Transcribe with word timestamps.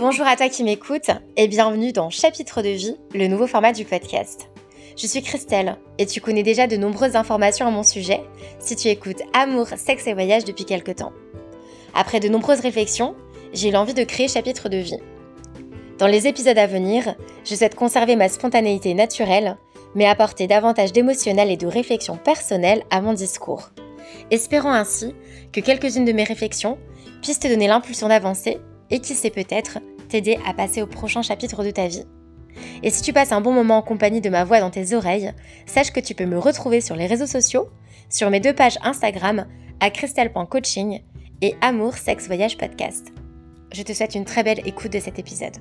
Bonjour 0.00 0.26
à 0.26 0.34
toi 0.34 0.48
qui 0.48 0.64
m'écoute 0.64 1.10
et 1.36 1.46
bienvenue 1.46 1.92
dans 1.92 2.08
Chapitre 2.08 2.62
de 2.62 2.70
vie, 2.70 2.96
le 3.14 3.26
nouveau 3.26 3.46
format 3.46 3.74
du 3.74 3.84
podcast. 3.84 4.48
Je 4.96 5.06
suis 5.06 5.20
Christelle 5.20 5.76
et 5.98 6.06
tu 6.06 6.22
connais 6.22 6.42
déjà 6.42 6.66
de 6.66 6.78
nombreuses 6.78 7.16
informations 7.16 7.66
à 7.66 7.70
mon 7.70 7.82
sujet 7.82 8.22
si 8.60 8.76
tu 8.76 8.88
écoutes 8.88 9.20
Amour, 9.34 9.66
sexe 9.76 10.06
et 10.06 10.14
voyage 10.14 10.46
depuis 10.46 10.64
quelques 10.64 10.96
temps. 10.96 11.12
Après 11.92 12.18
de 12.18 12.30
nombreuses 12.30 12.60
réflexions, 12.60 13.14
j'ai 13.52 13.68
eu 13.68 13.72
l'envie 13.72 13.92
de 13.92 14.04
créer 14.04 14.26
Chapitre 14.26 14.70
de 14.70 14.78
vie. 14.78 14.96
Dans 15.98 16.06
les 16.06 16.26
épisodes 16.26 16.56
à 16.56 16.66
venir, 16.66 17.14
je 17.44 17.54
souhaite 17.54 17.74
conserver 17.74 18.16
ma 18.16 18.30
spontanéité 18.30 18.94
naturelle, 18.94 19.58
mais 19.94 20.06
apporter 20.06 20.46
davantage 20.46 20.92
d'émotionnel 20.92 21.50
et 21.50 21.58
de 21.58 21.66
réflexion 21.66 22.16
personnelle 22.16 22.84
à 22.88 23.02
mon 23.02 23.12
discours. 23.12 23.68
Espérant 24.30 24.72
ainsi 24.72 25.14
que 25.52 25.60
quelques-unes 25.60 26.06
de 26.06 26.12
mes 26.12 26.24
réflexions 26.24 26.78
puissent 27.20 27.40
te 27.40 27.48
donner 27.48 27.68
l'impulsion 27.68 28.08
d'avancer 28.08 28.60
et 28.90 29.00
qui 29.00 29.14
sait 29.14 29.30
peut-être 29.30 29.78
t'aider 30.10 30.38
à 30.46 30.52
passer 30.52 30.82
au 30.82 30.86
prochain 30.86 31.22
chapitre 31.22 31.64
de 31.64 31.70
ta 31.70 31.86
vie. 31.86 32.04
Et 32.82 32.90
si 32.90 33.02
tu 33.02 33.12
passes 33.12 33.32
un 33.32 33.40
bon 33.40 33.52
moment 33.52 33.78
en 33.78 33.82
compagnie 33.82 34.20
de 34.20 34.28
ma 34.28 34.44
voix 34.44 34.60
dans 34.60 34.70
tes 34.70 34.94
oreilles, 34.94 35.32
sache 35.66 35.92
que 35.92 36.00
tu 36.00 36.14
peux 36.14 36.26
me 36.26 36.38
retrouver 36.38 36.80
sur 36.80 36.96
les 36.96 37.06
réseaux 37.06 37.26
sociaux, 37.26 37.68
sur 38.08 38.30
mes 38.30 38.40
deux 38.40 38.54
pages 38.54 38.78
Instagram 38.82 39.46
à 39.80 39.90
christelle.coaching 39.90 41.00
et 41.42 41.54
Amour, 41.60 41.94
Sexe, 41.94 42.26
Voyage 42.26 42.58
Podcast. 42.58 43.06
Je 43.72 43.82
te 43.82 43.92
souhaite 43.92 44.14
une 44.14 44.24
très 44.24 44.42
belle 44.42 44.66
écoute 44.66 44.92
de 44.92 45.00
cet 45.00 45.18
épisode. 45.18 45.56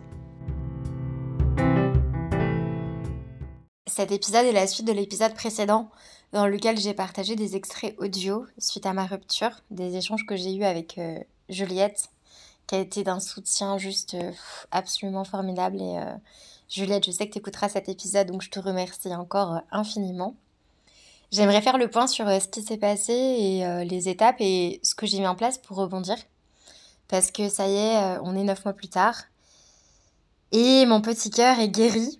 Cet 3.87 4.11
épisode 4.11 4.45
est 4.45 4.51
la 4.51 4.67
suite 4.67 4.87
de 4.87 4.93
l'épisode 4.93 5.33
précédent 5.33 5.89
dans 6.31 6.47
lequel 6.47 6.77
j'ai 6.77 6.93
partagé 6.93 7.35
des 7.35 7.55
extraits 7.55 7.95
audio 7.97 8.45
suite 8.57 8.85
à 8.85 8.93
ma 8.93 9.05
rupture, 9.05 9.51
des 9.71 9.95
échanges 9.97 10.25
que 10.25 10.35
j'ai 10.35 10.55
eus 10.55 10.63
avec 10.63 10.97
euh, 10.97 11.19
Juliette 11.49 12.09
qui 12.69 12.75
a 12.75 12.79
été 12.79 13.03
d'un 13.03 13.19
soutien 13.19 13.79
juste 13.79 14.13
euh, 14.13 14.31
absolument 14.69 15.23
formidable. 15.23 15.81
Et 15.81 15.97
euh, 15.97 16.13
Juliette, 16.69 17.03
je 17.03 17.09
sais 17.09 17.27
que 17.27 17.33
tu 17.33 17.39
écouteras 17.39 17.67
cet 17.67 17.89
épisode, 17.89 18.27
donc 18.27 18.43
je 18.43 18.51
te 18.51 18.59
remercie 18.59 19.13
encore 19.15 19.55
euh, 19.55 19.59
infiniment. 19.71 20.35
J'aimerais 21.31 21.63
faire 21.63 21.79
le 21.79 21.89
point 21.89 22.05
sur 22.05 22.27
ce 22.27 22.47
qui 22.47 22.61
s'est 22.61 22.77
passé 22.77 23.13
et 23.13 23.85
les 23.85 24.09
étapes 24.09 24.37
et 24.39 24.79
ce 24.81 24.95
que 24.95 25.05
j'ai 25.05 25.19
mis 25.19 25.27
en 25.27 25.35
place 25.35 25.59
pour 25.59 25.77
rebondir. 25.77 26.15
Parce 27.07 27.29
que 27.29 27.49
ça 27.49 27.67
y 27.67 27.75
est, 27.75 28.17
on 28.23 28.35
est 28.35 28.43
neuf 28.43 28.65
mois 28.65 28.73
plus 28.73 28.87
tard. 28.87 29.15
Et 30.51 30.87
mon 30.87 31.01
petit 31.01 31.29
cœur 31.29 31.59
est 31.59 31.69
guéri. 31.69 32.19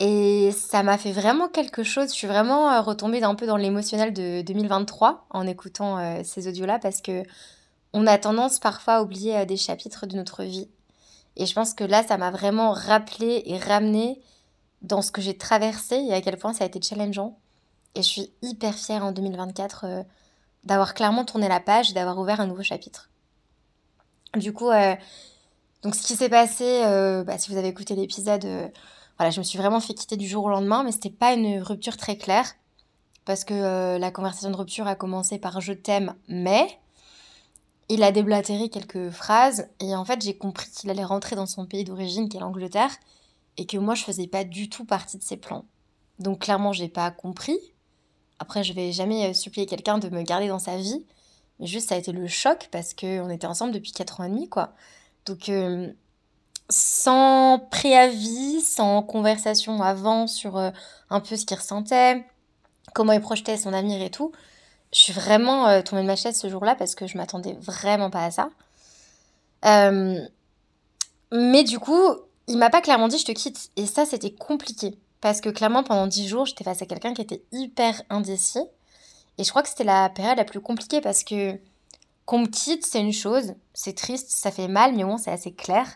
Et 0.00 0.50
ça 0.50 0.82
m'a 0.82 0.98
fait 0.98 1.12
vraiment 1.12 1.46
quelque 1.46 1.84
chose. 1.84 2.08
Je 2.08 2.14
suis 2.14 2.26
vraiment 2.26 2.82
retombée 2.82 3.20
d'un 3.20 3.36
peu 3.36 3.46
dans 3.46 3.56
l'émotionnel 3.56 4.12
de 4.12 4.42
2023 4.42 5.24
en 5.30 5.46
écoutant 5.46 6.24
ces 6.24 6.48
audios-là 6.48 6.80
parce 6.80 7.00
que 7.00 7.22
on 7.92 8.06
a 8.06 8.18
tendance 8.18 8.58
parfois 8.58 8.94
à 8.94 9.02
oublier 9.02 9.36
euh, 9.38 9.44
des 9.44 9.56
chapitres 9.56 10.06
de 10.06 10.16
notre 10.16 10.44
vie. 10.44 10.68
Et 11.36 11.46
je 11.46 11.54
pense 11.54 11.74
que 11.74 11.84
là, 11.84 12.02
ça 12.02 12.18
m'a 12.18 12.30
vraiment 12.30 12.72
rappelé 12.72 13.42
et 13.46 13.58
ramené 13.58 14.20
dans 14.82 15.02
ce 15.02 15.12
que 15.12 15.22
j'ai 15.22 15.36
traversé 15.36 15.96
et 15.96 16.12
à 16.12 16.20
quel 16.20 16.36
point 16.36 16.52
ça 16.52 16.64
a 16.64 16.66
été 16.66 16.80
challengeant. 16.80 17.38
Et 17.94 18.02
je 18.02 18.08
suis 18.08 18.32
hyper 18.42 18.74
fière 18.74 19.04
en 19.04 19.12
2024 19.12 19.84
euh, 19.84 20.02
d'avoir 20.64 20.94
clairement 20.94 21.24
tourné 21.24 21.48
la 21.48 21.60
page 21.60 21.90
et 21.90 21.94
d'avoir 21.94 22.18
ouvert 22.18 22.40
un 22.40 22.46
nouveau 22.46 22.62
chapitre. 22.62 23.10
Du 24.36 24.52
coup, 24.52 24.70
euh, 24.70 24.94
donc 25.82 25.94
ce 25.94 26.06
qui 26.06 26.16
s'est 26.16 26.28
passé, 26.28 26.82
bah, 27.26 27.36
si 27.36 27.50
vous 27.50 27.58
avez 27.58 27.68
écouté 27.68 27.94
l'épisode, 27.94 28.46
voilà, 29.18 29.30
je 29.30 29.40
me 29.40 29.44
suis 29.44 29.58
vraiment 29.58 29.80
fait 29.80 29.94
quitter 29.94 30.16
du 30.16 30.26
jour 30.26 30.44
au 30.44 30.48
lendemain, 30.48 30.84
mais 30.84 30.92
c'était 30.92 31.10
pas 31.10 31.34
une 31.34 31.60
rupture 31.60 31.96
très 31.96 32.16
claire 32.16 32.54
parce 33.24 33.44
que 33.44 33.98
la 33.98 34.10
conversation 34.12 34.50
de 34.50 34.56
rupture 34.56 34.86
a 34.86 34.94
commencé 34.94 35.38
par 35.38 35.60
je 35.60 35.72
t'aime, 35.72 36.14
mais 36.28 36.78
il 37.92 38.02
a 38.02 38.10
déblatéré 38.10 38.70
quelques 38.70 39.10
phrases 39.10 39.68
et 39.78 39.94
en 39.94 40.04
fait 40.04 40.22
j'ai 40.22 40.34
compris 40.34 40.70
qu'il 40.70 40.88
allait 40.88 41.04
rentrer 41.04 41.36
dans 41.36 41.46
son 41.46 41.66
pays 41.66 41.84
d'origine 41.84 42.28
qui 42.28 42.38
est 42.38 42.40
l'Angleterre 42.40 42.90
et 43.58 43.66
que 43.66 43.76
moi 43.76 43.94
je 43.94 44.02
faisais 44.02 44.26
pas 44.26 44.44
du 44.44 44.70
tout 44.70 44.86
partie 44.86 45.18
de 45.18 45.22
ses 45.22 45.36
plans. 45.36 45.66
Donc 46.18 46.40
clairement 46.40 46.72
j'ai 46.72 46.88
pas 46.88 47.10
compris. 47.10 47.58
Après 48.38 48.64
je 48.64 48.72
vais 48.72 48.92
jamais 48.92 49.30
euh, 49.30 49.32
supplier 49.34 49.66
quelqu'un 49.66 49.98
de 49.98 50.08
me 50.08 50.22
garder 50.22 50.48
dans 50.48 50.58
sa 50.58 50.78
vie, 50.78 51.04
mais 51.60 51.66
juste 51.66 51.90
ça 51.90 51.94
a 51.94 51.98
été 51.98 52.12
le 52.12 52.26
choc 52.28 52.68
parce 52.72 52.94
que 52.94 53.20
on 53.20 53.28
était 53.28 53.46
ensemble 53.46 53.72
depuis 53.72 53.92
4 53.92 54.20
ans 54.20 54.24
et 54.24 54.30
demi 54.30 54.48
quoi. 54.48 54.72
Donc 55.26 55.50
euh, 55.50 55.92
sans 56.70 57.58
préavis, 57.70 58.62
sans 58.62 59.02
conversation 59.02 59.82
avant 59.82 60.26
sur 60.26 60.56
euh, 60.56 60.70
un 61.10 61.20
peu 61.20 61.36
ce 61.36 61.44
qu'il 61.44 61.58
ressentait, 61.58 62.24
comment 62.94 63.12
il 63.12 63.20
projetait 63.20 63.58
son 63.58 63.74
avenir 63.74 64.00
et 64.00 64.10
tout, 64.10 64.32
je 64.92 64.98
suis 64.98 65.12
vraiment 65.12 65.68
euh, 65.68 65.82
tombée 65.82 66.02
de 66.02 66.06
ma 66.06 66.16
chaise 66.16 66.38
ce 66.38 66.48
jour-là 66.48 66.74
parce 66.74 66.94
que 66.94 67.06
je 67.06 67.16
m'attendais 67.16 67.54
vraiment 67.54 68.10
pas 68.10 68.24
à 68.24 68.30
ça. 68.30 68.50
Euh, 69.64 70.20
mais 71.32 71.64
du 71.64 71.78
coup, 71.78 72.02
il 72.46 72.58
m'a 72.58 72.70
pas 72.70 72.82
clairement 72.82 73.08
dit 73.08 73.18
je 73.18 73.24
te 73.24 73.32
quitte. 73.32 73.70
Et 73.76 73.86
ça, 73.86 74.04
c'était 74.04 74.32
compliqué. 74.32 74.98
Parce 75.20 75.40
que 75.40 75.48
clairement, 75.48 75.82
pendant 75.82 76.06
dix 76.06 76.28
jours, 76.28 76.46
j'étais 76.46 76.64
face 76.64 76.82
à 76.82 76.86
quelqu'un 76.86 77.14
qui 77.14 77.22
était 77.22 77.42
hyper 77.52 78.02
indécis. 78.10 78.66
Et 79.38 79.44
je 79.44 79.50
crois 79.50 79.62
que 79.62 79.68
c'était 79.68 79.84
la 79.84 80.10
période 80.10 80.36
la 80.36 80.44
plus 80.44 80.60
compliquée 80.60 81.00
parce 81.00 81.24
que 81.24 81.58
qu'on 82.26 82.40
me 82.40 82.46
quitte, 82.46 82.84
c'est 82.84 83.00
une 83.00 83.12
chose. 83.12 83.54
C'est 83.72 83.96
triste, 83.96 84.30
ça 84.30 84.50
fait 84.50 84.68
mal, 84.68 84.94
mais 84.94 85.04
bon, 85.04 85.16
c'est 85.16 85.30
assez 85.30 85.52
clair. 85.52 85.86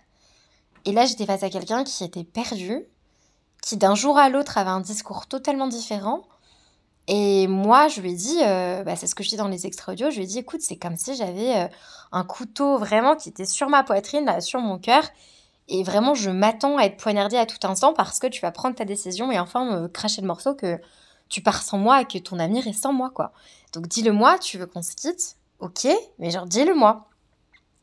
Et 0.86 0.92
là, 0.92 1.04
j'étais 1.04 1.26
face 1.26 1.42
à 1.42 1.50
quelqu'un 1.50 1.84
qui 1.84 2.02
était 2.02 2.24
perdu, 2.24 2.82
qui 3.62 3.76
d'un 3.76 3.94
jour 3.94 4.16
à 4.16 4.30
l'autre 4.30 4.56
avait 4.56 4.70
un 4.70 4.80
discours 4.80 5.26
totalement 5.26 5.66
différent 5.66 6.22
et 7.08 7.46
moi, 7.46 7.86
je 7.88 8.00
lui 8.00 8.12
ai 8.12 8.14
dit, 8.14 8.38
euh, 8.42 8.82
bah, 8.82 8.96
c'est 8.96 9.06
ce 9.06 9.14
que 9.14 9.22
je 9.22 9.28
dis 9.28 9.36
dans 9.36 9.46
les 9.48 9.66
extra 9.66 9.92
audio, 9.92 10.10
je 10.10 10.16
lui 10.16 10.24
ai 10.24 10.26
dit, 10.26 10.38
écoute, 10.38 10.60
c'est 10.60 10.76
comme 10.76 10.96
si 10.96 11.14
j'avais 11.14 11.56
euh, 11.56 11.68
un 12.10 12.24
couteau 12.24 12.78
vraiment 12.78 13.14
qui 13.14 13.28
était 13.28 13.44
sur 13.44 13.68
ma 13.68 13.84
poitrine, 13.84 14.40
sur 14.40 14.60
mon 14.60 14.78
cœur. 14.78 15.04
Et 15.68 15.82
vraiment, 15.84 16.14
je 16.14 16.30
m'attends 16.30 16.78
à 16.78 16.84
être 16.84 16.96
poignardée 16.96 17.36
à 17.36 17.46
tout 17.46 17.64
instant 17.64 17.92
parce 17.92 18.18
que 18.18 18.26
tu 18.26 18.40
vas 18.40 18.50
prendre 18.50 18.74
ta 18.74 18.84
décision 18.84 19.30
et 19.30 19.38
enfin 19.38 19.80
me 19.82 19.88
cracher 19.88 20.20
le 20.20 20.26
morceau 20.26 20.54
que 20.54 20.80
tu 21.28 21.42
pars 21.42 21.62
sans 21.62 21.78
moi 21.78 22.02
et 22.02 22.04
que 22.04 22.18
ton 22.18 22.38
avenir 22.38 22.66
est 22.66 22.72
sans 22.72 22.92
moi, 22.92 23.10
quoi. 23.10 23.32
Donc 23.72 23.88
dis-le-moi, 23.88 24.38
tu 24.38 24.58
veux 24.58 24.66
qu'on 24.66 24.82
se 24.82 24.94
quitte? 24.94 25.36
Ok, 25.58 25.86
mais 26.18 26.30
genre 26.30 26.46
dis-le-moi. 26.46 27.08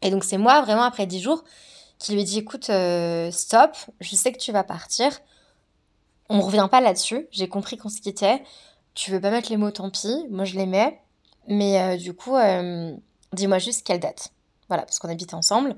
Et 0.01 0.11
donc 0.11 0.23
c'est 0.23 0.37
moi, 0.37 0.61
vraiment, 0.61 0.83
après 0.83 1.05
dix 1.07 1.21
jours, 1.21 1.43
qui 1.97 2.13
lui 2.13 2.21
ai 2.21 2.23
dit, 2.25 2.39
écoute, 2.39 2.69
euh, 2.69 3.31
stop, 3.31 3.75
je 4.01 4.15
sais 4.15 4.31
que 4.33 4.37
tu 4.37 4.51
vas 4.51 4.63
partir. 4.63 5.11
On 6.29 6.41
revient 6.41 6.67
pas 6.69 6.81
là-dessus, 6.81 7.27
j'ai 7.31 7.47
compris 7.47 7.77
qu'on 7.77 7.89
se 7.89 8.01
quittait 8.01 8.43
tu 8.95 9.11
veux 9.11 9.21
pas 9.21 9.31
mettre 9.31 9.49
les 9.49 9.57
mots, 9.57 9.71
tant 9.71 9.89
pis. 9.89 10.27
Moi, 10.29 10.45
je 10.45 10.55
les 10.55 10.65
mets. 10.65 10.99
Mais 11.47 11.81
euh, 11.81 11.97
du 11.97 12.13
coup, 12.13 12.35
euh, 12.35 12.95
dis-moi 13.33 13.59
juste 13.59 13.85
quelle 13.85 13.99
date. 13.99 14.29
Voilà, 14.69 14.83
parce 14.83 14.99
qu'on 14.99 15.09
habite 15.09 15.33
ensemble. 15.33 15.75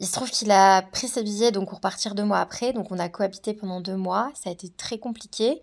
Il 0.00 0.06
se 0.06 0.12
trouve 0.12 0.30
qu'il 0.30 0.50
a 0.50 0.82
pris 0.82 1.08
ses 1.08 1.22
billets 1.22 1.52
donc 1.52 1.68
pour 1.68 1.80
partir 1.80 2.14
deux 2.14 2.24
mois 2.24 2.40
après. 2.40 2.72
Donc 2.72 2.90
on 2.90 2.98
a 2.98 3.08
cohabité 3.08 3.54
pendant 3.54 3.80
deux 3.80 3.96
mois. 3.96 4.30
Ça 4.34 4.50
a 4.50 4.52
été 4.52 4.68
très 4.70 4.98
compliqué. 4.98 5.62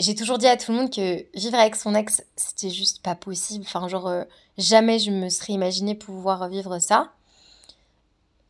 J'ai 0.00 0.14
toujours 0.14 0.38
dit 0.38 0.46
à 0.46 0.56
tout 0.56 0.72
le 0.72 0.78
monde 0.78 0.90
que 0.90 1.26
vivre 1.36 1.56
avec 1.58 1.74
son 1.74 1.94
ex, 1.94 2.22
c'était 2.36 2.70
juste 2.70 3.02
pas 3.02 3.14
possible. 3.14 3.64
Enfin, 3.66 3.88
genre, 3.88 4.06
euh, 4.06 4.24
jamais 4.56 4.98
je 4.98 5.10
me 5.10 5.28
serais 5.28 5.54
imaginé 5.54 5.94
pouvoir 5.94 6.48
vivre 6.48 6.78
ça. 6.78 7.12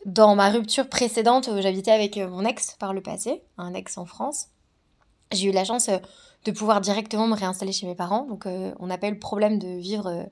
Dans 0.04 0.34
ma 0.34 0.50
rupture 0.50 0.88
précédente, 0.88 1.48
j'habitais 1.60 1.90
avec 1.90 2.16
mon 2.16 2.44
ex 2.44 2.76
par 2.78 2.92
le 2.92 3.02
passé, 3.02 3.42
un 3.56 3.74
ex 3.74 3.98
en 3.98 4.04
France. 4.04 4.46
J'ai 5.32 5.48
eu 5.48 5.52
la 5.52 5.64
chance 5.64 5.90
de 6.44 6.52
pouvoir 6.52 6.80
directement 6.80 7.26
me 7.26 7.34
réinstaller 7.34 7.72
chez 7.72 7.86
mes 7.86 7.94
parents. 7.94 8.24
Donc 8.24 8.46
euh, 8.46 8.72
on 8.78 8.86
n'a 8.86 8.98
pas 8.98 9.08
eu 9.08 9.12
le 9.12 9.18
problème 9.18 9.58
de 9.58 9.68
vivre 9.78 10.06
euh, 10.06 10.24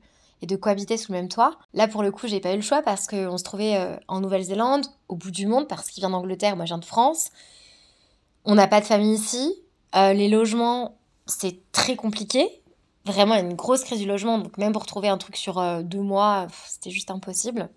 et 0.42 0.46
de 0.46 0.56
cohabiter 0.56 0.96
sous 0.96 1.12
le 1.12 1.18
même 1.18 1.28
toit. 1.28 1.58
Là 1.74 1.88
pour 1.88 2.02
le 2.02 2.10
coup 2.10 2.26
j'ai 2.26 2.40
pas 2.40 2.52
eu 2.52 2.56
le 2.56 2.62
choix 2.62 2.82
parce 2.82 3.06
qu'on 3.06 3.38
se 3.38 3.44
trouvait 3.44 3.76
euh, 3.76 3.96
en 4.08 4.20
Nouvelle-Zélande, 4.20 4.86
au 5.08 5.16
bout 5.16 5.30
du 5.30 5.46
monde, 5.46 5.68
parce 5.68 5.90
qu'il 5.90 6.02
vient 6.02 6.10
d'Angleterre, 6.10 6.56
moi 6.56 6.64
je 6.64 6.70
viens 6.70 6.78
de 6.78 6.84
France. 6.84 7.30
On 8.44 8.54
n'a 8.54 8.68
pas 8.68 8.80
de 8.80 8.86
famille 8.86 9.14
ici. 9.14 9.54
les 9.92 10.28
logements, 10.28 10.98
c'est 11.26 11.58
très 11.72 11.96
compliqué. 11.96 12.62
Vraiment, 13.04 13.34
il 13.34 13.38
y 13.38 13.40
a 13.40 13.44
une 13.44 13.56
grosse 13.56 13.82
crise 13.82 13.98
du 13.98 14.06
logement. 14.06 14.38
Donc 14.38 14.56
même 14.56 14.72
pour 14.72 14.86
trouver 14.86 15.08
un 15.08 15.18
truc 15.18 15.36
sur 15.36 15.60
deux 15.82 16.00
mois, 16.00 16.46
c'était 16.68 16.90
juste 16.90 17.10
impossible. 17.10 17.68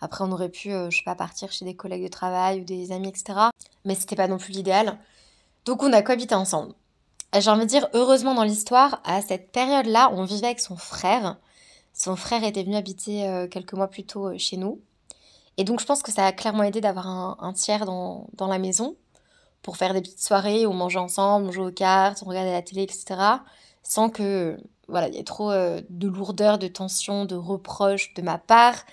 Après, 0.00 0.24
on 0.24 0.32
aurait 0.32 0.48
pu, 0.48 0.70
je 0.70 0.96
sais 0.96 1.02
pas, 1.04 1.14
partir 1.14 1.52
chez 1.52 1.66
des 1.66 1.76
collègues 1.76 2.04
de 2.04 2.08
travail 2.08 2.62
ou 2.62 2.64
des 2.64 2.90
amis, 2.90 3.08
etc. 3.08 3.50
Mais 3.84 3.94
c'était 3.94 4.16
pas 4.16 4.28
non 4.28 4.38
plus 4.38 4.54
l'idéal. 4.54 4.98
Donc 5.66 5.82
on 5.82 5.92
a 5.92 6.00
cohabité 6.00 6.34
ensemble 6.34 6.72
j'ai 7.34 7.50
envie 7.50 7.64
de 7.64 7.68
dire, 7.68 7.88
heureusement 7.92 8.34
dans 8.34 8.42
l'histoire, 8.42 9.00
à 9.04 9.20
cette 9.20 9.52
période-là, 9.52 10.10
on 10.14 10.24
vivait 10.24 10.46
avec 10.46 10.60
son 10.60 10.76
frère. 10.76 11.36
Son 11.92 12.16
frère 12.16 12.44
était 12.44 12.62
venu 12.62 12.76
habiter 12.76 13.28
euh, 13.28 13.46
quelques 13.48 13.74
mois 13.74 13.88
plus 13.88 14.04
tôt 14.04 14.28
euh, 14.28 14.38
chez 14.38 14.56
nous. 14.56 14.80
Et 15.56 15.64
donc 15.64 15.80
je 15.80 15.86
pense 15.86 16.02
que 16.02 16.12
ça 16.12 16.24
a 16.24 16.32
clairement 16.32 16.62
aidé 16.62 16.80
d'avoir 16.80 17.08
un, 17.08 17.52
tiers 17.52 17.84
dans, 17.84 18.28
la 18.38 18.58
maison 18.58 18.96
pour 19.62 19.76
faire 19.76 19.92
des 19.92 20.00
petites 20.00 20.22
soirées 20.22 20.68
on 20.68 20.72
mangeait 20.72 21.00
ensemble, 21.00 21.48
on 21.48 21.52
jouait 21.52 21.66
aux 21.66 21.72
cartes, 21.72 22.22
on 22.24 22.28
regardait 22.28 22.52
la 22.52 22.62
télé, 22.62 22.82
etc. 22.82 23.20
Sans 23.82 24.08
que, 24.08 24.56
voilà, 24.86 25.08
il 25.08 25.14
y 25.14 25.18
ait 25.18 25.24
trop 25.24 25.50
euh, 25.50 25.82
de 25.90 26.06
lourdeur, 26.06 26.58
de 26.58 26.68
tension, 26.68 27.24
de 27.24 27.34
reproches 27.34 28.14
de 28.14 28.22
ma 28.22 28.38
part, 28.38 28.86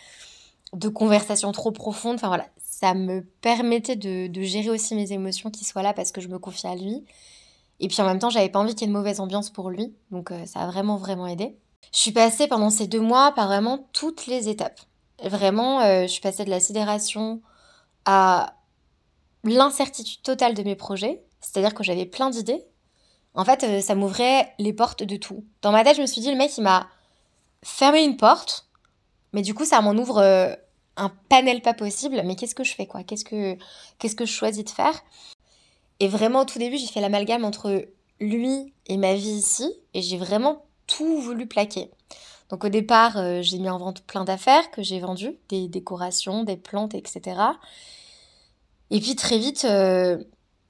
de 0.74 0.90
conversations 0.90 1.52
trop 1.52 1.72
profondes. 1.72 2.16
Enfin 2.16 2.28
voilà, 2.28 2.48
ça 2.58 2.96
me 2.96 3.22
permettait 3.24 3.96
de, 3.96 4.26
de 4.26 4.42
gérer 4.42 4.72
aussi 4.72 4.96
mes 4.96 5.12
émotions 5.12 5.52
qui 5.52 5.64
soient 5.64 5.84
là 5.84 5.94
parce 5.94 6.12
que 6.12 6.20
je 6.20 6.28
me 6.28 6.40
confiais 6.40 6.70
à 6.70 6.76
lui 6.76 7.06
et 7.80 7.88
puis 7.88 8.02
en 8.02 8.06
même 8.06 8.20
temps, 8.20 8.30
j'avais 8.30 8.50
pas 8.50 8.60
envie 8.60 8.74
qu'il 8.74 8.82
y 8.82 8.84
ait 8.86 8.94
une 8.94 8.98
mauvaise 8.98 9.20
ambiance 9.20 9.50
pour 9.50 9.70
lui. 9.70 9.94
Donc 10.12 10.32
euh, 10.32 10.46
ça 10.46 10.62
a 10.62 10.68
vraiment, 10.68 10.98
vraiment 10.98 11.28
aidé. 11.28 11.58
Je 11.94 12.00
suis 12.00 12.12
passée 12.12 12.48
pendant 12.48 12.70
ces 12.70 12.88
deux 12.88 13.00
mois 13.00 13.34
par 13.34 13.48
vraiment 13.48 13.88
toutes 13.94 14.28
les 14.28 14.50
étapes. 14.50 14.80
Vraiment, 15.24 15.82
euh, 15.82 16.04
je 16.04 16.08
suis 16.08 16.22
passée 16.22 16.46
de 16.46 16.50
la 16.50 16.60
sidération 16.60 17.42
à 18.06 18.56
l'incertitude 19.44 20.22
totale 20.22 20.54
de 20.54 20.64
mes 20.64 20.76
projets, 20.76 21.24
c'est-à-dire 21.40 21.74
que 21.74 21.84
j'avais 21.84 22.06
plein 22.06 22.30
d'idées, 22.30 22.66
en 23.34 23.44
fait, 23.44 23.64
euh, 23.64 23.82
ça 23.82 23.96
m'ouvrait 23.96 24.54
les 24.60 24.74
portes 24.74 25.04
de 25.04 25.18
tout. 25.18 25.46
Dans 25.62 25.72
ma 25.72 25.84
tête, 25.84 25.98
je 25.98 26.02
me 26.02 26.08
suis 26.08 26.22
dit, 26.22 26.32
le 26.32 26.38
mec, 26.38 26.58
il 26.58 26.64
m'a 26.64 26.88
fermé 27.64 28.04
une 28.04 28.18
porte, 28.18 28.68
mais 29.34 29.42
du 29.42 29.54
coup, 29.54 29.66
ça 29.66 29.82
m'en 29.82 29.92
ouvre 29.92 30.58
un 30.98 31.10
panel 31.30 31.62
pas 31.62 31.74
possible. 31.74 32.22
Mais 32.26 32.36
qu'est-ce 32.36 32.56
que 32.56 32.64
je 32.64 32.74
fais, 32.74 32.86
quoi? 32.86 33.04
Qu'est-ce 33.04 33.26
que 33.26 33.58
qu'est-ce 34.00 34.16
que 34.16 34.26
je 34.26 34.32
choisis 34.32 34.64
de 34.64 34.70
faire? 34.70 35.04
Et 36.00 36.08
vraiment, 36.08 36.42
au 36.42 36.46
tout 36.46 36.60
début, 36.60 36.78
j'ai 36.78 36.88
fait 36.88 37.02
l'amalgame 37.02 37.46
entre 37.46 37.86
lui 38.20 38.74
et 38.88 38.98
ma 38.98 39.14
vie 39.14 39.30
ici, 39.30 39.72
et 39.94 40.02
j'ai 40.02 40.18
vraiment 40.18 40.66
tout 40.88 41.20
voulu 41.22 41.48
plaquer. 41.48 41.90
Donc 42.50 42.64
au 42.64 42.70
départ, 42.70 43.18
euh, 43.18 43.42
j'ai 43.42 43.58
mis 43.58 43.70
en 43.70 43.78
vente 43.78 44.02
plein 44.02 44.24
d'affaires 44.24 44.70
que 44.72 44.84
j'ai 44.84 45.00
vendues, 45.00 45.36
des 45.50 45.68
décorations, 45.68 46.44
des 46.44 46.58
plantes, 46.58 46.94
etc. 46.94 47.42
Et 48.92 49.00
puis 49.00 49.16
très 49.16 49.40
vite, 49.40 49.66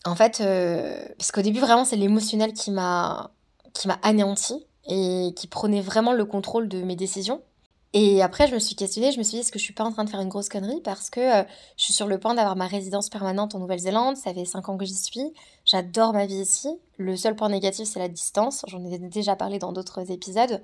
en 0.05 0.15
fait, 0.15 0.39
euh, 0.41 1.03
parce 1.17 1.31
qu'au 1.31 1.41
début, 1.41 1.59
vraiment, 1.59 1.83
c'est 1.83 1.95
l'émotionnel 1.95 2.53
qui 2.53 2.71
m'a 2.71 3.31
qui 3.73 3.87
m'a 3.89 3.99
anéanti 4.03 4.65
et 4.87 5.33
qui 5.35 5.47
prenait 5.47 5.81
vraiment 5.81 6.13
le 6.13 6.23
contrôle 6.23 6.69
de 6.69 6.81
mes 6.81 6.95
décisions. 6.95 7.41
Et 7.97 8.21
après, 8.21 8.49
je 8.49 8.53
me 8.53 8.59
suis 8.59 8.75
questionnée, 8.75 9.13
je 9.13 9.17
me 9.17 9.23
suis 9.23 9.35
dit, 9.35 9.39
est-ce 9.39 9.53
que 9.53 9.57
je 9.57 9.63
suis 9.63 9.73
pas 9.73 9.85
en 9.85 9.91
train 9.93 10.03
de 10.03 10.09
faire 10.09 10.19
une 10.19 10.27
grosse 10.27 10.49
connerie 10.49 10.81
Parce 10.83 11.09
que 11.09 11.21
euh, 11.21 11.43
je 11.77 11.85
suis 11.85 11.93
sur 11.93 12.07
le 12.07 12.19
point 12.19 12.33
d'avoir 12.33 12.57
ma 12.57 12.67
résidence 12.67 13.07
permanente 13.07 13.55
en 13.55 13.59
Nouvelle-Zélande, 13.59 14.17
ça 14.17 14.33
fait 14.33 14.43
5 14.43 14.67
ans 14.67 14.77
que 14.77 14.83
j'y 14.83 14.97
suis, 14.97 15.31
j'adore 15.63 16.11
ma 16.11 16.25
vie 16.25 16.41
ici. 16.41 16.67
Le 16.97 17.15
seul 17.15 17.37
point 17.37 17.47
négatif, 17.47 17.87
c'est 17.87 17.99
la 17.99 18.09
distance, 18.09 18.65
j'en 18.67 18.83
ai 18.83 18.99
déjà 18.99 19.37
parlé 19.37 19.59
dans 19.59 19.71
d'autres 19.71 20.11
épisodes. 20.11 20.61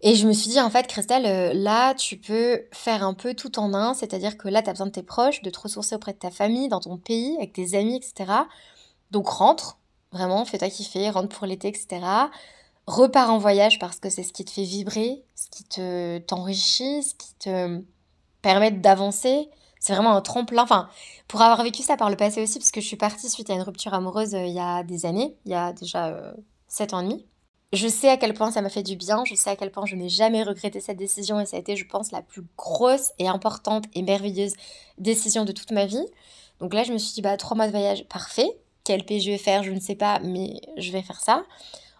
Et 0.00 0.14
je 0.14 0.26
me 0.26 0.32
suis 0.32 0.48
dit, 0.48 0.60
en 0.62 0.70
fait, 0.70 0.86
Christelle, 0.86 1.26
euh, 1.26 1.52
là, 1.52 1.92
tu 1.92 2.16
peux 2.16 2.62
faire 2.72 3.04
un 3.04 3.12
peu 3.12 3.34
tout 3.34 3.58
en 3.58 3.74
un, 3.74 3.92
c'est-à-dire 3.92 4.38
que 4.38 4.48
là, 4.48 4.62
tu 4.62 4.70
as 4.70 4.72
besoin 4.72 4.86
de 4.86 4.92
tes 4.92 5.02
proches, 5.02 5.42
de 5.42 5.50
te 5.50 5.60
ressourcer 5.60 5.94
auprès 5.94 6.14
de 6.14 6.18
ta 6.18 6.30
famille, 6.30 6.70
dans 6.70 6.80
ton 6.80 6.96
pays, 6.96 7.36
avec 7.36 7.52
tes 7.52 7.76
amis, 7.76 7.96
etc. 7.96 8.32
Donc 9.10 9.28
rentre, 9.28 9.76
vraiment, 10.10 10.46
fais-toi 10.46 10.70
kiffer, 10.70 11.10
rentre 11.10 11.36
pour 11.36 11.46
l'été, 11.46 11.68
etc. 11.68 12.00
Repars 12.86 13.30
en 13.30 13.38
voyage 13.38 13.78
parce 13.78 14.00
que 14.00 14.10
c'est 14.10 14.22
ce 14.22 14.32
qui 14.32 14.44
te 14.44 14.50
fait 14.50 14.64
vibrer, 14.64 15.24
ce 15.36 15.48
qui 15.48 15.64
te 15.64 16.18
t'enrichit, 16.18 17.02
ce 17.02 17.14
qui 17.14 17.34
te 17.38 17.80
permet 18.42 18.70
d'avancer. 18.70 19.48
C'est 19.78 19.94
vraiment 19.94 20.16
un 20.16 20.20
tremplin. 20.20 20.62
Enfin, 20.62 20.88
pour 21.28 21.42
avoir 21.42 21.62
vécu 21.62 21.82
ça 21.82 21.96
par 21.96 22.10
le 22.10 22.16
passé 22.16 22.42
aussi, 22.42 22.58
parce 22.58 22.70
que 22.70 22.80
je 22.80 22.86
suis 22.86 22.96
partie 22.96 23.28
suite 23.28 23.50
à 23.50 23.54
une 23.54 23.62
rupture 23.62 23.94
amoureuse 23.94 24.34
euh, 24.34 24.44
il 24.44 24.54
y 24.54 24.60
a 24.60 24.82
des 24.82 25.06
années, 25.06 25.36
il 25.44 25.52
y 25.52 25.54
a 25.54 25.72
déjà 25.72 26.34
7 26.68 26.92
euh, 26.92 26.96
ans 26.96 27.00
et 27.00 27.04
demi 27.04 27.26
je 27.72 27.88
sais 27.88 28.08
à 28.10 28.16
quel 28.16 28.34
point 28.34 28.50
ça 28.50 28.60
m'a 28.60 28.68
fait 28.68 28.82
du 28.82 28.96
bien, 28.96 29.24
je 29.24 29.34
sais 29.34 29.50
à 29.50 29.56
quel 29.56 29.70
point 29.70 29.86
je 29.86 29.96
n'ai 29.96 30.08
jamais 30.08 30.42
regretté 30.42 30.80
cette 30.80 30.98
décision 30.98 31.40
et 31.40 31.46
ça 31.46 31.56
a 31.56 31.60
été, 31.60 31.74
je 31.74 31.86
pense, 31.86 32.12
la 32.12 32.20
plus 32.20 32.42
grosse 32.56 33.12
et 33.18 33.28
importante 33.28 33.84
et 33.94 34.02
merveilleuse 34.02 34.52
décision 34.98 35.44
de 35.44 35.52
toute 35.52 35.70
ma 35.70 35.86
vie. 35.86 36.04
Donc 36.60 36.74
là, 36.74 36.84
je 36.84 36.92
me 36.92 36.98
suis 36.98 37.14
dit, 37.14 37.22
bah, 37.22 37.36
trois 37.36 37.56
mois 37.56 37.66
de 37.66 37.72
voyage, 37.72 38.06
parfait. 38.08 38.48
Quel 38.84 39.04
pays 39.04 39.20
je 39.20 39.30
vais 39.30 39.38
faire, 39.38 39.62
je 39.62 39.70
ne 39.70 39.80
sais 39.80 39.94
pas, 39.94 40.20
mais 40.20 40.60
je 40.76 40.92
vais 40.92 41.02
faire 41.02 41.20
ça. 41.20 41.44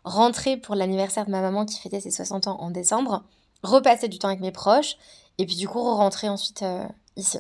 Rentrer 0.04 0.56
pour 0.56 0.75
l'anniversaire 0.75 1.26
de 1.26 1.31
ma 1.31 1.40
maman 1.40 1.64
qui 1.64 1.78
fêtait 1.78 2.00
ses 2.00 2.10
60 2.10 2.49
ans 2.49 2.56
en 2.60 2.70
décembre, 2.70 3.22
repasser 3.62 4.08
du 4.08 4.19
temps 4.19 4.28
avec 4.28 4.40
mes 4.40 4.50
proches, 4.50 4.96
et 5.38 5.46
puis 5.46 5.56
du 5.56 5.69
coup, 5.69 5.82
rentrer 5.82 6.28
ensuite 6.28 6.62
euh, 6.62 6.84
ici. 7.16 7.38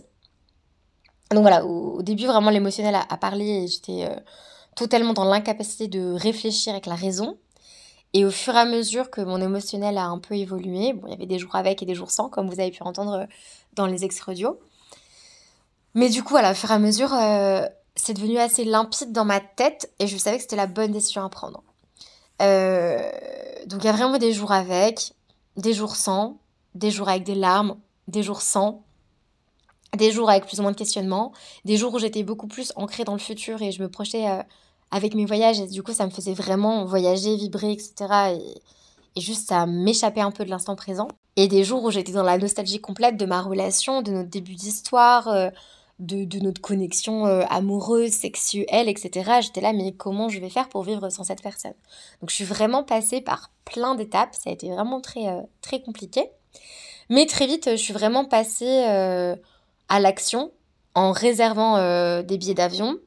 Donc 1.30 1.42
voilà, 1.42 1.64
au, 1.64 2.02
début, 2.02 2.26
vraiment, 2.26 2.50
l'émotionnel 2.50 2.94
a, 2.94 3.16
parlé 3.16 3.44
et 3.44 3.66
j'étais 3.66 4.06
euh, 4.08 4.14
totalement 4.76 5.12
dans 5.12 5.24
l'incapacité 5.24 5.88
de 5.88 6.12
réfléchir 6.12 6.72
avec 6.72 6.86
la 6.86 6.94
raison. 6.94 7.38
Et 8.12 8.24
au 8.26 8.30
fur 8.30 8.54
et 8.54 8.58
à 8.58 8.66
mesure 8.66 9.10
que 9.10 9.22
mon 9.22 9.40
émotionnel 9.40 9.96
a 9.96 10.04
un 10.04 10.18
peu 10.18 10.34
évolué, 10.34 10.92
bon, 10.92 11.06
il 11.06 11.10
y 11.10 11.14
avait 11.14 11.26
des 11.26 11.38
jours 11.38 11.54
avec 11.54 11.82
et 11.82 11.86
des 11.86 11.94
jours 11.94 12.10
sans, 12.10 12.28
comme 12.28 12.48
vous 12.48 12.60
avez 12.60 12.70
pu 12.70 12.82
entendre 12.82 13.12
euh, 13.12 13.26
dans 13.74 13.86
les 13.86 14.04
extraits 14.04 14.34
audio. 14.34 14.60
Mais 15.94 16.10
du 16.10 16.22
coup, 16.22 16.30
voilà, 16.30 16.52
au 16.52 16.54
fur 16.54 16.70
et 16.70 16.74
à 16.74 16.78
mesure, 16.78 17.10
c'est 17.96 18.14
devenu 18.14 18.38
assez 18.38 18.64
limpide 18.64 19.12
dans 19.12 19.26
ma 19.26 19.40
tête 19.40 19.92
et 19.98 20.06
je 20.06 20.16
savais 20.16 20.36
que 20.36 20.42
c'était 20.42 20.56
la 20.56 20.66
bonne 20.66 20.90
décision 20.90 21.22
à 21.22 21.28
prendre. 21.28 21.62
Euh, 22.42 23.10
donc 23.66 23.82
il 23.82 23.86
y 23.86 23.90
a 23.90 23.92
vraiment 23.92 24.18
des 24.18 24.32
jours 24.32 24.52
avec, 24.52 25.12
des 25.56 25.72
jours 25.72 25.96
sans, 25.96 26.38
des 26.74 26.90
jours 26.90 27.08
avec 27.08 27.24
des 27.24 27.34
larmes, 27.34 27.76
des 28.08 28.22
jours 28.22 28.42
sans, 28.42 28.82
des 29.96 30.10
jours 30.10 30.30
avec 30.30 30.46
plus 30.46 30.58
ou 30.58 30.62
moins 30.62 30.72
de 30.72 30.76
questionnements, 30.76 31.32
des 31.64 31.76
jours 31.76 31.94
où 31.94 31.98
j'étais 31.98 32.22
beaucoup 32.22 32.46
plus 32.46 32.72
ancrée 32.76 33.04
dans 33.04 33.12
le 33.12 33.18
futur 33.18 33.62
et 33.62 33.72
je 33.72 33.82
me 33.82 33.88
projetais 33.88 34.26
avec 34.90 35.14
mes 35.14 35.24
voyages. 35.24 35.60
Et 35.60 35.66
du 35.66 35.82
coup, 35.82 35.92
ça 35.92 36.06
me 36.06 36.10
faisait 36.10 36.34
vraiment 36.34 36.84
voyager, 36.84 37.36
vibrer, 37.36 37.72
etc. 37.72 38.38
Et, 39.16 39.20
juste, 39.20 39.48
ça 39.48 39.66
m'échappait 39.66 40.20
un 40.20 40.30
peu 40.30 40.44
de 40.44 40.50
l'instant 40.50 40.76
présent. 40.76 41.08
Et 41.36 41.48
des 41.48 41.64
jours 41.64 41.82
où 41.82 41.90
j'étais 41.90 42.12
dans 42.12 42.22
la 42.22 42.38
nostalgie 42.38 42.80
complète 42.80 43.16
de 43.16 43.26
ma 43.26 43.42
relation, 43.42 44.02
de 44.02 44.12
notre 44.12 44.30
début 44.30 44.54
d'histoire, 44.54 45.28
euh, 45.28 45.50
de, 45.98 46.38
notre 46.40 46.60
connexion 46.60 47.26
euh, 47.26 47.44
amoureuse, 47.48 48.12
sexuelle, 48.12 48.88
etc. 48.88 49.40
J'étais 49.40 49.60
là, 49.60 49.72
mais 49.72 49.92
comment 49.92 50.28
je 50.28 50.40
vais 50.40 50.50
faire 50.50 50.68
pour 50.68 50.82
vivre 50.82 51.08
sans 51.10 51.24
cette 51.24 51.42
personne? 51.42 51.74
Donc, 52.20 52.30
je 52.30 52.34
suis 52.34 52.44
vraiment 52.44 52.82
passée 52.82 53.20
par 53.20 53.50
plein 53.64 53.94
d'étapes. 53.94 54.34
Ça 54.34 54.50
a 54.50 54.52
été 54.52 54.68
vraiment 54.70 55.00
très, 55.00 55.28
euh, 55.28 55.40
très 55.60 55.80
compliqué. 55.80 56.30
Mais 57.08 57.26
très 57.26 57.46
vite, 57.46 57.70
je 57.70 57.76
suis 57.76 57.92
vraiment 57.92 58.24
passée 58.24 58.84
à 59.88 60.00
l'action 60.00 60.52
en 60.94 61.12
réservant 61.12 62.22
des 62.22 62.38
billets 62.38 62.54
d'avion, 62.54 62.98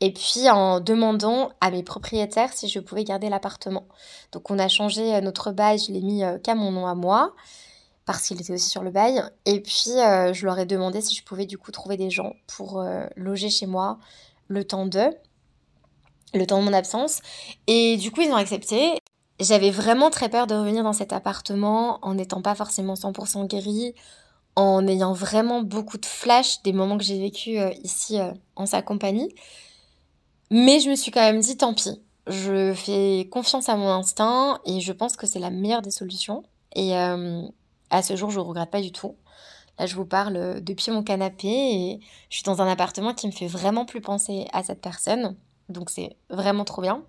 et 0.00 0.12
puis 0.12 0.48
en 0.48 0.80
demandant 0.80 1.50
à 1.60 1.70
mes 1.70 1.82
propriétaires 1.82 2.52
si 2.52 2.68
je 2.68 2.78
pouvais 2.78 3.04
garder 3.04 3.28
l'appartement. 3.28 3.86
Donc 4.32 4.50
on 4.50 4.58
a 4.58 4.68
changé 4.68 5.14
euh, 5.14 5.20
notre 5.20 5.52
bail, 5.52 5.78
je 5.78 5.92
l'ai 5.92 6.00
mis 6.00 6.24
euh, 6.24 6.38
qu'à 6.38 6.54
mon 6.54 6.70
nom 6.70 6.86
à 6.86 6.94
moi, 6.94 7.34
parce 8.08 8.26
qu'il 8.26 8.40
était 8.40 8.54
aussi 8.54 8.70
sur 8.70 8.82
le 8.82 8.90
bail. 8.90 9.22
Et 9.44 9.60
puis 9.60 9.90
euh, 9.90 10.32
je 10.32 10.46
leur 10.46 10.58
ai 10.58 10.64
demandé 10.64 11.02
si 11.02 11.14
je 11.14 11.22
pouvais 11.22 11.44
du 11.44 11.58
coup 11.58 11.70
trouver 11.72 11.98
des 11.98 12.08
gens 12.08 12.32
pour 12.46 12.82
loger 13.16 13.50
chez 13.50 13.66
moi 13.66 13.98
le 14.48 14.64
temps 14.64 14.86
de, 14.86 15.10
le 16.32 16.46
temps 16.46 16.58
de 16.60 16.64
mon 16.64 16.72
absence. 16.72 17.20
Et 17.66 17.98
du 17.98 18.10
coup 18.10 18.22
ils 18.22 18.30
ont 18.30 18.36
accepté. 18.36 18.98
J'avais 19.40 19.70
vraiment 19.70 20.08
très 20.10 20.30
peur 20.30 20.46
de 20.46 20.54
revenir 20.54 20.82
dans 20.82 20.94
cet 20.94 21.12
appartement 21.12 21.98
en 22.00 22.14
n'étant 22.14 22.40
pas 22.40 22.54
forcément 22.54 22.94
100% 22.94 23.46
guérie, 23.46 23.94
en 24.56 24.86
ayant 24.88 25.12
vraiment 25.12 25.62
beaucoup 25.62 25.98
de 25.98 26.06
flash 26.06 26.62
des 26.62 26.72
moments 26.72 26.96
que 26.96 27.04
j'ai 27.04 27.20
vécu 27.20 27.58
ici 27.84 28.18
en 28.56 28.64
sa 28.64 28.80
compagnie. 28.80 29.32
Mais 30.50 30.80
je 30.80 30.90
me 30.90 30.96
suis 30.96 31.10
quand 31.10 31.20
même 31.20 31.40
dit, 31.40 31.56
tant 31.56 31.74
pis. 31.74 32.00
Je 32.26 32.72
fais 32.74 33.28
confiance 33.30 33.68
à 33.68 33.76
mon 33.76 33.88
instinct 33.88 34.60
et 34.66 34.80
je 34.80 34.92
pense 34.92 35.16
que 35.16 35.26
c'est 35.26 35.38
la 35.38 35.50
meilleure 35.50 35.82
des 35.82 35.90
solutions. 35.90 36.42
Et 36.74 36.96
euh, 36.96 37.42
à 37.90 38.02
ce 38.02 38.16
jour, 38.16 38.30
je 38.30 38.38
ne 38.38 38.44
regrette 38.44 38.70
pas 38.70 38.80
du 38.80 38.92
tout. 38.92 39.16
Là, 39.78 39.86
je 39.86 39.94
vous 39.94 40.04
parle 40.04 40.60
depuis 40.60 40.90
mon 40.90 41.02
canapé 41.02 41.48
et 41.48 42.00
je 42.30 42.36
suis 42.36 42.44
dans 42.44 42.60
un 42.60 42.68
appartement 42.68 43.14
qui 43.14 43.26
me 43.26 43.32
fait 43.32 43.46
vraiment 43.46 43.84
plus 43.84 44.00
penser 44.00 44.46
à 44.52 44.62
cette 44.62 44.80
personne. 44.80 45.36
Donc 45.68 45.90
c'est 45.90 46.16
vraiment 46.30 46.64
trop 46.64 46.82
bien. 46.82 47.04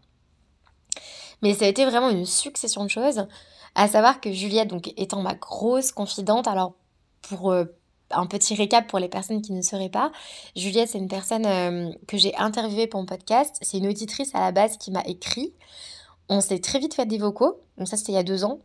Mais 1.42 1.54
ça 1.54 1.66
a 1.66 1.68
été 1.68 1.86
vraiment 1.86 2.10
une 2.10 2.26
succession 2.26 2.84
de 2.84 2.90
choses. 2.90 3.28
À 3.76 3.88
savoir 3.88 4.22
que 4.22 4.32
Juliette, 4.32 4.68
donc 4.68 4.94
étant 4.98 5.22
ma 5.22 5.36
grosse 5.36 5.92
confidente, 5.92 6.48
alors 6.48 6.74
pour 7.22 7.52
euh, 7.52 7.66
un 8.12 8.26
petit 8.26 8.56
récap 8.56 8.88
pour 8.88 9.00
les 9.00 9.10
personnes 9.10 9.42
qui 9.42 9.54
ne 9.54 9.62
seraient 9.62 9.90
pas. 9.90 10.12
Juliette, 10.56 10.90
c'est 10.90 10.98
une 10.98 11.08
personne 11.08 11.46
euh, 11.46 11.92
que 12.08 12.18
j'ai 12.18 12.36
interviewée 12.36 12.88
pour 12.88 13.00
mon 13.00 13.06
podcast. 13.06 13.58
C'est 13.62 13.78
une 13.78 13.88
auditrice 13.88 14.34
à 14.36 14.42
la 14.42 14.52
base 14.52 14.78
qui 14.78 14.92
m'a 14.92 15.04
écrit. 15.06 15.54
On 16.28 16.42
s'est 16.42 16.60
très 16.60 16.80
vite 16.80 16.94
fait 16.94 17.06
des 17.06 17.18
vocaux. 17.18 17.62
Donc 17.78 17.88
ça, 17.88 17.98
c'était 17.98 18.12
il 18.12 18.16
y 18.16 18.20
a 18.20 18.24
deux 18.24 18.44
ans. 18.44 18.60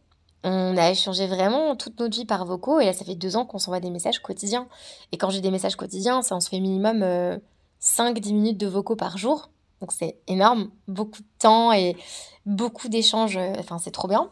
On 0.45 0.77
a 0.77 0.91
échangé 0.91 1.27
vraiment 1.27 1.75
toute 1.75 1.99
notre 1.99 2.15
vie 2.15 2.27
par 2.27 2.45
vocaux. 2.45 2.79
Et 2.79 2.85
là, 2.85 2.93
ça 2.93 3.05
fait 3.05 3.15
deux 3.15 3.37
ans 3.37 3.47
qu'on 3.47 3.59
s'envoie 3.59 3.81
des 3.81 3.91
messages 3.91 4.21
quotidiens. 4.21 4.69
Et 5.11 5.17
quand 5.17 5.31
j'ai 5.31 5.41
des 5.41 5.51
messages 5.51 5.77
quotidiens, 5.77 6.21
ça, 6.21 6.37
on 6.37 6.41
se 6.41 6.51
fait 6.51 6.61
minimum 6.61 6.99
5-10 7.01 7.03
euh, 7.03 8.33
minutes 8.33 8.59
de 8.59 8.67
vocaux 8.67 8.95
par 8.95 9.17
jour. 9.17 9.51
Donc 9.81 9.93
c'est 9.93 10.19
énorme. 10.29 10.71
Beaucoup 10.87 11.23
de 11.23 11.29
temps 11.39 11.73
et 11.73 11.97
beaucoup 12.45 12.89
d'échanges. 12.89 13.39
Euh, 13.39 13.55
enfin, 13.59 13.79
c'est 13.79 13.91
trop 13.91 14.07
bien. 14.07 14.31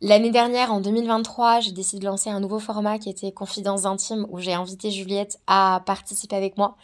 L'année 0.00 0.30
dernière, 0.30 0.72
en 0.72 0.80
2023, 0.80 1.60
j'ai 1.60 1.72
décidé 1.72 2.00
de 2.00 2.06
lancer 2.06 2.30
un 2.30 2.40
nouveau 2.40 2.58
format 2.58 2.98
qui 2.98 3.10
était 3.10 3.30
Confidences 3.30 3.84
intimes 3.84 4.26
où 4.30 4.38
j'ai 4.38 4.54
invité 4.54 4.90
Juliette 4.90 5.38
à 5.46 5.82
participer 5.84 6.36
avec 6.36 6.56
moi. 6.56 6.76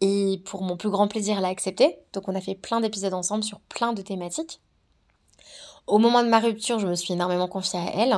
Et 0.00 0.40
pour 0.46 0.62
mon 0.62 0.76
plus 0.76 0.90
grand 0.90 1.08
plaisir, 1.08 1.38
elle 1.38 1.44
a 1.44 1.48
accepté. 1.48 1.98
Donc 2.14 2.28
on 2.28 2.34
a 2.34 2.40
fait 2.40 2.54
plein 2.54 2.80
d'épisodes 2.80 3.14
ensemble 3.14 3.44
sur 3.44 3.60
plein 3.60 3.92
de 3.92 4.02
thématiques. 4.02 4.60
Au 5.88 5.96
moment 5.96 6.22
de 6.22 6.28
ma 6.28 6.38
rupture, 6.38 6.78
je 6.78 6.86
me 6.86 6.94
suis 6.94 7.14
énormément 7.14 7.48
confiée 7.48 7.80
à 7.80 7.90
elle. 7.96 8.14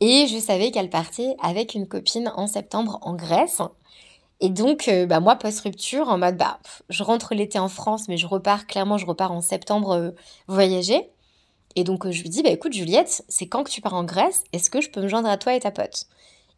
Et 0.00 0.26
je 0.26 0.38
savais 0.38 0.70
qu'elle 0.70 0.88
partait 0.88 1.36
avec 1.40 1.74
une 1.74 1.86
copine 1.86 2.32
en 2.34 2.46
septembre 2.46 2.98
en 3.02 3.14
Grèce. 3.14 3.60
Et 4.40 4.48
donc, 4.48 4.88
euh, 4.88 5.04
bah, 5.04 5.20
moi, 5.20 5.36
post-rupture, 5.36 6.08
en 6.08 6.16
mode, 6.16 6.38
bah, 6.38 6.58
je 6.88 7.02
rentre 7.02 7.34
l'été 7.34 7.58
en 7.58 7.68
France, 7.68 8.08
mais 8.08 8.16
je 8.16 8.26
repars, 8.26 8.66
clairement, 8.66 8.96
je 8.96 9.04
repars 9.04 9.32
en 9.32 9.42
septembre 9.42 9.90
euh, 9.90 10.10
voyager. 10.48 11.10
Et 11.76 11.84
donc, 11.84 12.06
euh, 12.06 12.10
je 12.10 12.22
lui 12.22 12.30
dis, 12.30 12.42
bah 12.42 12.48
écoute, 12.48 12.72
Juliette, 12.72 13.22
c'est 13.28 13.46
quand 13.46 13.64
que 13.64 13.70
tu 13.70 13.82
pars 13.82 13.94
en 13.94 14.04
Grèce? 14.04 14.42
Est-ce 14.54 14.70
que 14.70 14.80
je 14.80 14.88
peux 14.90 15.02
me 15.02 15.08
joindre 15.08 15.28
à 15.28 15.36
toi 15.36 15.54
et 15.54 15.60
ta 15.60 15.70
pote? 15.70 16.06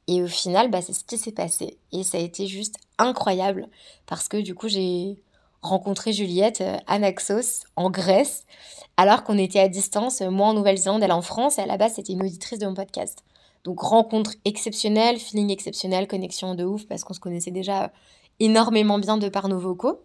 Et 0.06 0.23
au 0.23 0.28
final, 0.28 0.71
bah, 0.71 0.80
c'est 0.80 0.94
ce 0.94 1.02
qui 1.02 1.18
s'est 1.18 1.33
passé. 1.33 1.76
Et 1.90 2.04
ça 2.04 2.18
a 2.18 2.21
été 2.21 2.47
juste 2.47 2.76
incroyable 2.99 3.68
parce 4.06 4.28
que 4.28 4.37
du 4.37 4.54
coup, 4.54 4.68
j'ai 4.68 5.18
rencontré 5.61 6.12
Juliette 6.12 6.62
à 6.87 6.99
Naxos, 6.99 7.64
en 7.75 7.90
Grèce, 7.90 8.47
alors 8.96 9.24
qu'on 9.24 9.38
était 9.38 9.60
à 9.60 9.68
distance, 9.68 10.20
moi 10.20 10.48
en 10.48 10.54
Nouvelle-Zélande, 10.54 11.02
elle 11.02 11.12
en 11.12 11.22
France, 11.22 11.58
et 11.58 11.62
à 11.62 11.66
la 11.66 11.76
base, 11.76 11.94
c'était 11.94 12.12
une 12.12 12.22
auditrice 12.22 12.58
de 12.58 12.66
mon 12.66 12.74
podcast. 12.74 13.24
Donc, 13.64 13.80
rencontre 13.80 14.34
exceptionnelle, 14.44 15.18
feeling 15.18 15.50
exceptionnel, 15.50 16.06
connexion 16.06 16.54
de 16.54 16.64
ouf 16.64 16.86
parce 16.86 17.02
qu'on 17.02 17.14
se 17.14 17.20
connaissait 17.20 17.50
déjà 17.50 17.92
énormément 18.38 18.98
bien 18.98 19.16
de 19.16 19.28
par 19.28 19.48
nos 19.48 19.58
vocaux. 19.58 20.00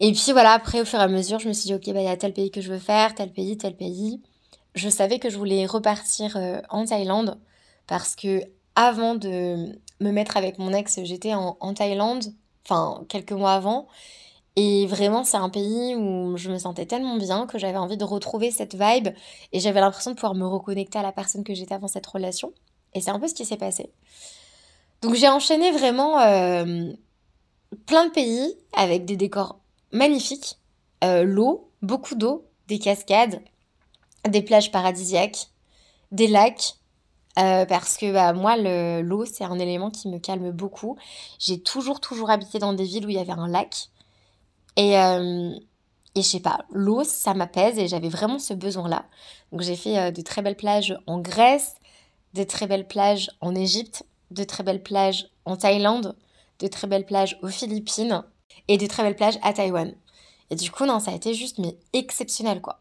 Et 0.00 0.10
puis 0.12 0.32
voilà, 0.32 0.52
après, 0.52 0.80
au 0.80 0.84
fur 0.84 0.98
et 0.98 1.02
à 1.02 1.08
mesure, 1.08 1.38
je 1.38 1.48
me 1.48 1.52
suis 1.52 1.68
dit, 1.68 1.74
ok, 1.74 1.94
bah, 1.94 2.00
il 2.00 2.06
y 2.06 2.08
a 2.08 2.16
tel 2.16 2.32
pays 2.32 2.50
que 2.50 2.60
je 2.60 2.72
veux 2.72 2.80
faire, 2.80 3.14
tel 3.14 3.32
pays, 3.32 3.56
tel 3.56 3.76
pays. 3.76 4.20
Je 4.74 4.88
savais 4.88 5.20
que 5.20 5.30
je 5.30 5.38
voulais 5.38 5.66
repartir 5.66 6.36
euh, 6.36 6.60
en 6.68 6.84
Thaïlande 6.84 7.38
parce 7.86 8.16
que 8.16 8.42
avant 8.74 9.14
de 9.14 9.78
me 10.00 10.10
mettre 10.10 10.36
avec 10.36 10.58
mon 10.58 10.72
ex, 10.72 10.98
j'étais 11.04 11.34
en, 11.34 11.56
en 11.60 11.74
Thaïlande, 11.74 12.24
enfin 12.66 13.04
quelques 13.08 13.32
mois 13.32 13.52
avant. 13.52 13.86
Et 14.56 14.86
vraiment, 14.86 15.24
c'est 15.24 15.36
un 15.36 15.50
pays 15.50 15.96
où 15.96 16.36
je 16.36 16.50
me 16.50 16.58
sentais 16.58 16.86
tellement 16.86 17.16
bien 17.16 17.46
que 17.46 17.58
j'avais 17.58 17.76
envie 17.76 17.96
de 17.96 18.04
retrouver 18.04 18.50
cette 18.52 18.74
vibe 18.74 19.08
et 19.52 19.60
j'avais 19.60 19.80
l'impression 19.80 20.12
de 20.12 20.16
pouvoir 20.16 20.34
me 20.34 20.46
reconnecter 20.46 20.98
à 20.98 21.02
la 21.02 21.10
personne 21.10 21.42
que 21.42 21.54
j'étais 21.54 21.74
avant 21.74 21.88
cette 21.88 22.06
relation. 22.06 22.52
Et 22.94 23.00
c'est 23.00 23.10
un 23.10 23.18
peu 23.18 23.26
ce 23.26 23.34
qui 23.34 23.44
s'est 23.44 23.56
passé. 23.56 23.90
Donc 25.02 25.14
j'ai 25.14 25.28
enchaîné 25.28 25.72
vraiment 25.72 26.20
euh, 26.20 26.92
plein 27.86 28.06
de 28.06 28.10
pays 28.10 28.56
avec 28.72 29.04
des 29.04 29.16
décors 29.16 29.58
magnifiques, 29.90 30.58
euh, 31.02 31.24
l'eau, 31.24 31.70
beaucoup 31.82 32.14
d'eau, 32.14 32.46
des 32.68 32.78
cascades, 32.78 33.40
des 34.28 34.42
plages 34.42 34.70
paradisiaques, 34.70 35.48
des 36.12 36.28
lacs, 36.28 36.76
euh, 37.38 37.66
parce 37.66 37.96
que 37.96 38.12
bah, 38.12 38.32
moi, 38.32 38.56
l'eau, 39.02 39.24
c'est 39.24 39.44
un 39.44 39.58
élément 39.58 39.90
qui 39.90 40.08
me 40.08 40.18
calme 40.18 40.52
beaucoup. 40.52 40.96
J'ai 41.38 41.60
toujours, 41.60 42.00
toujours 42.00 42.30
habité 42.30 42.58
dans 42.58 42.72
des 42.72 42.84
villes 42.84 43.06
où 43.06 43.10
il 43.10 43.16
y 43.16 43.18
avait 43.18 43.32
un 43.32 43.48
lac. 43.48 43.88
Et, 44.76 44.98
euh, 44.98 45.52
et 46.14 46.22
je 46.22 46.26
sais 46.26 46.40
pas, 46.40 46.64
l'eau, 46.70 47.04
ça 47.04 47.34
m'apaise 47.34 47.78
et 47.78 47.88
j'avais 47.88 48.08
vraiment 48.08 48.38
ce 48.38 48.54
besoin-là. 48.54 49.04
Donc 49.52 49.62
j'ai 49.62 49.76
fait 49.76 49.98
euh, 49.98 50.10
de 50.10 50.22
très 50.22 50.42
belles 50.42 50.56
plages 50.56 50.96
en 51.06 51.20
Grèce, 51.20 51.76
de 52.34 52.44
très 52.44 52.66
belles 52.66 52.86
plages 52.86 53.30
en 53.40 53.54
Égypte, 53.54 54.04
de 54.30 54.44
très 54.44 54.62
belles 54.62 54.82
plages 54.82 55.28
en 55.44 55.56
Thaïlande, 55.56 56.16
de 56.58 56.66
très 56.66 56.86
belles 56.86 57.06
plages 57.06 57.38
aux 57.42 57.48
Philippines 57.48 58.24
et 58.68 58.78
de 58.78 58.86
très 58.86 59.02
belles 59.02 59.16
plages 59.16 59.38
à 59.42 59.52
Taïwan. 59.52 59.94
Et 60.50 60.56
du 60.56 60.70
coup, 60.70 60.86
non, 60.86 61.00
ça 61.00 61.10
a 61.10 61.14
été 61.14 61.34
juste, 61.34 61.58
mais 61.58 61.76
exceptionnel, 61.92 62.60
quoi. 62.60 62.80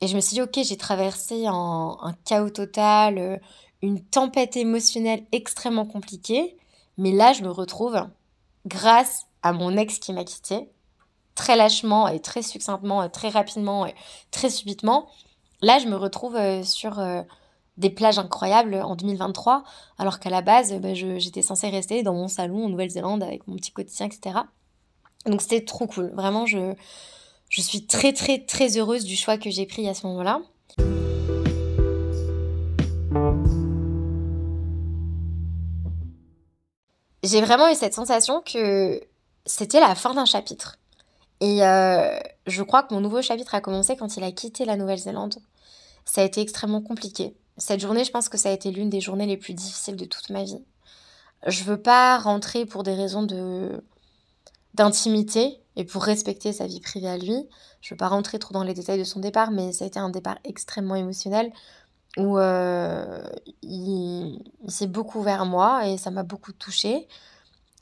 Et 0.00 0.08
je 0.08 0.16
me 0.16 0.20
suis 0.20 0.34
dit, 0.34 0.42
ok, 0.42 0.58
j'ai 0.62 0.76
traversé 0.76 1.46
un, 1.46 1.96
un, 2.00 2.12
chaos 2.24 2.50
total, 2.50 3.18
euh, 3.18 3.36
une 3.82 4.02
tempête 4.02 4.56
émotionnelle 4.56 5.24
extrêmement 5.32 5.86
compliquée, 5.86 6.56
mais 6.98 7.12
là, 7.12 7.32
je 7.32 7.42
me 7.42 7.50
retrouve 7.50 8.06
grâce 8.66 9.26
à 9.42 9.52
mon 9.52 9.76
ex 9.76 9.98
qui 9.98 10.12
m'a 10.12 10.24
quitté, 10.24 10.68
très 11.34 11.56
lâchement 11.56 12.08
et 12.08 12.20
très 12.20 12.42
succinctement, 12.42 13.08
très 13.08 13.28
rapidement 13.28 13.86
et 13.86 13.94
très 14.30 14.50
subitement. 14.50 15.08
Là, 15.62 15.78
je 15.78 15.86
me 15.86 15.96
retrouve 15.96 16.36
euh, 16.36 16.62
sur 16.62 16.98
euh, 16.98 17.22
des 17.76 17.90
plages 17.90 18.18
incroyables 18.18 18.74
en 18.74 18.96
2023, 18.96 19.62
alors 19.98 20.18
qu'à 20.18 20.30
la 20.30 20.42
base, 20.42 20.72
bah, 20.74 20.94
j'étais 20.94 21.42
censée 21.42 21.68
rester 21.70 22.02
dans 22.02 22.14
mon 22.14 22.28
salon 22.28 22.66
en 22.66 22.68
Nouvelle-Zélande 22.68 23.22
avec 23.22 23.46
mon 23.46 23.56
petit 23.56 23.72
quotidien, 23.72 24.06
etc. 24.06 24.40
Donc 25.26 25.40
c'était 25.40 25.64
trop 25.64 25.86
cool. 25.86 26.10
Vraiment, 26.14 26.46
je, 26.46 26.74
je 27.48 27.60
suis 27.60 27.86
très 27.86 28.12
très 28.12 28.40
très 28.44 28.76
heureuse 28.76 29.04
du 29.04 29.16
choix 29.16 29.38
que 29.38 29.50
j'ai 29.50 29.66
pris 29.66 29.88
à 29.88 29.94
ce 29.94 30.06
moment-là. 30.08 30.40
J'ai 37.22 37.40
vraiment 37.40 37.68
eu 37.70 37.76
cette 37.76 37.94
sensation 37.94 38.42
que 38.42 39.00
c'était 39.46 39.78
la 39.78 39.94
fin 39.94 40.12
d'un 40.12 40.24
chapitre. 40.24 40.78
Et 41.42 41.66
euh, 41.66 42.20
je 42.46 42.62
crois 42.62 42.84
que 42.84 42.94
mon 42.94 43.00
nouveau 43.00 43.20
chapitre 43.20 43.56
a 43.56 43.60
commencé 43.60 43.96
quand 43.96 44.16
il 44.16 44.22
a 44.22 44.30
quitté 44.30 44.64
la 44.64 44.76
Nouvelle-Zélande. 44.76 45.34
Ça 46.04 46.20
a 46.20 46.24
été 46.24 46.40
extrêmement 46.40 46.80
compliqué. 46.80 47.34
Cette 47.56 47.80
journée, 47.80 48.04
je 48.04 48.12
pense 48.12 48.28
que 48.28 48.38
ça 48.38 48.48
a 48.48 48.52
été 48.52 48.70
l'une 48.70 48.88
des 48.88 49.00
journées 49.00 49.26
les 49.26 49.36
plus 49.36 49.52
difficiles 49.52 49.96
de 49.96 50.04
toute 50.04 50.30
ma 50.30 50.44
vie. 50.44 50.62
Je 51.48 51.64
veux 51.64 51.82
pas 51.82 52.18
rentrer 52.18 52.64
pour 52.64 52.84
des 52.84 52.94
raisons 52.94 53.24
de 53.24 53.82
d'intimité 54.74 55.58
et 55.74 55.84
pour 55.84 56.04
respecter 56.04 56.52
sa 56.52 56.68
vie 56.68 56.80
privée 56.80 57.08
à 57.08 57.18
lui. 57.18 57.36
Je 57.80 57.92
veux 57.92 57.98
pas 57.98 58.08
rentrer 58.08 58.38
trop 58.38 58.54
dans 58.54 58.62
les 58.62 58.72
détails 58.72 59.00
de 59.00 59.04
son 59.04 59.18
départ, 59.18 59.50
mais 59.50 59.72
ça 59.72 59.84
a 59.84 59.88
été 59.88 59.98
un 59.98 60.10
départ 60.10 60.38
extrêmement 60.44 60.94
émotionnel 60.94 61.52
où 62.16 62.38
euh, 62.38 63.20
il, 63.62 64.38
s'est 64.68 64.86
beaucoup 64.86 65.24
à 65.26 65.44
moi 65.44 65.88
et 65.88 65.98
ça 65.98 66.12
m'a 66.12 66.22
beaucoup 66.22 66.52
touchée. 66.52 67.08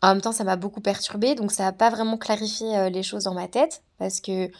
En 0.02 0.08
même 0.08 0.20
temps, 0.20 0.32
ça 0.32 0.44
m'a 0.44 0.56
beaucoup 0.56 0.80
perturbée, 0.80 1.34
donc 1.34 1.52
ça 1.52 1.64
n'a 1.64 1.72
pas 1.72 1.90
vraiment 1.90 2.16
clarifié 2.16 2.76
euh, 2.76 2.88
les 2.88 3.02
choses 3.02 3.24
dans 3.24 3.34
ma 3.34 3.48
tête 3.48 3.82
parce 3.98 4.20
que 4.20 4.50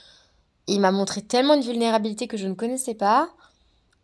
il 0.67 0.81
m'a 0.81 0.93
montré 0.93 1.23
tellement 1.23 1.55
une 1.55 1.63
vulnérabilité 1.63 2.29
que 2.29 2.37
je 2.37 2.47
ne 2.47 2.55
connaissais 2.55 2.95
pas. 2.95 3.29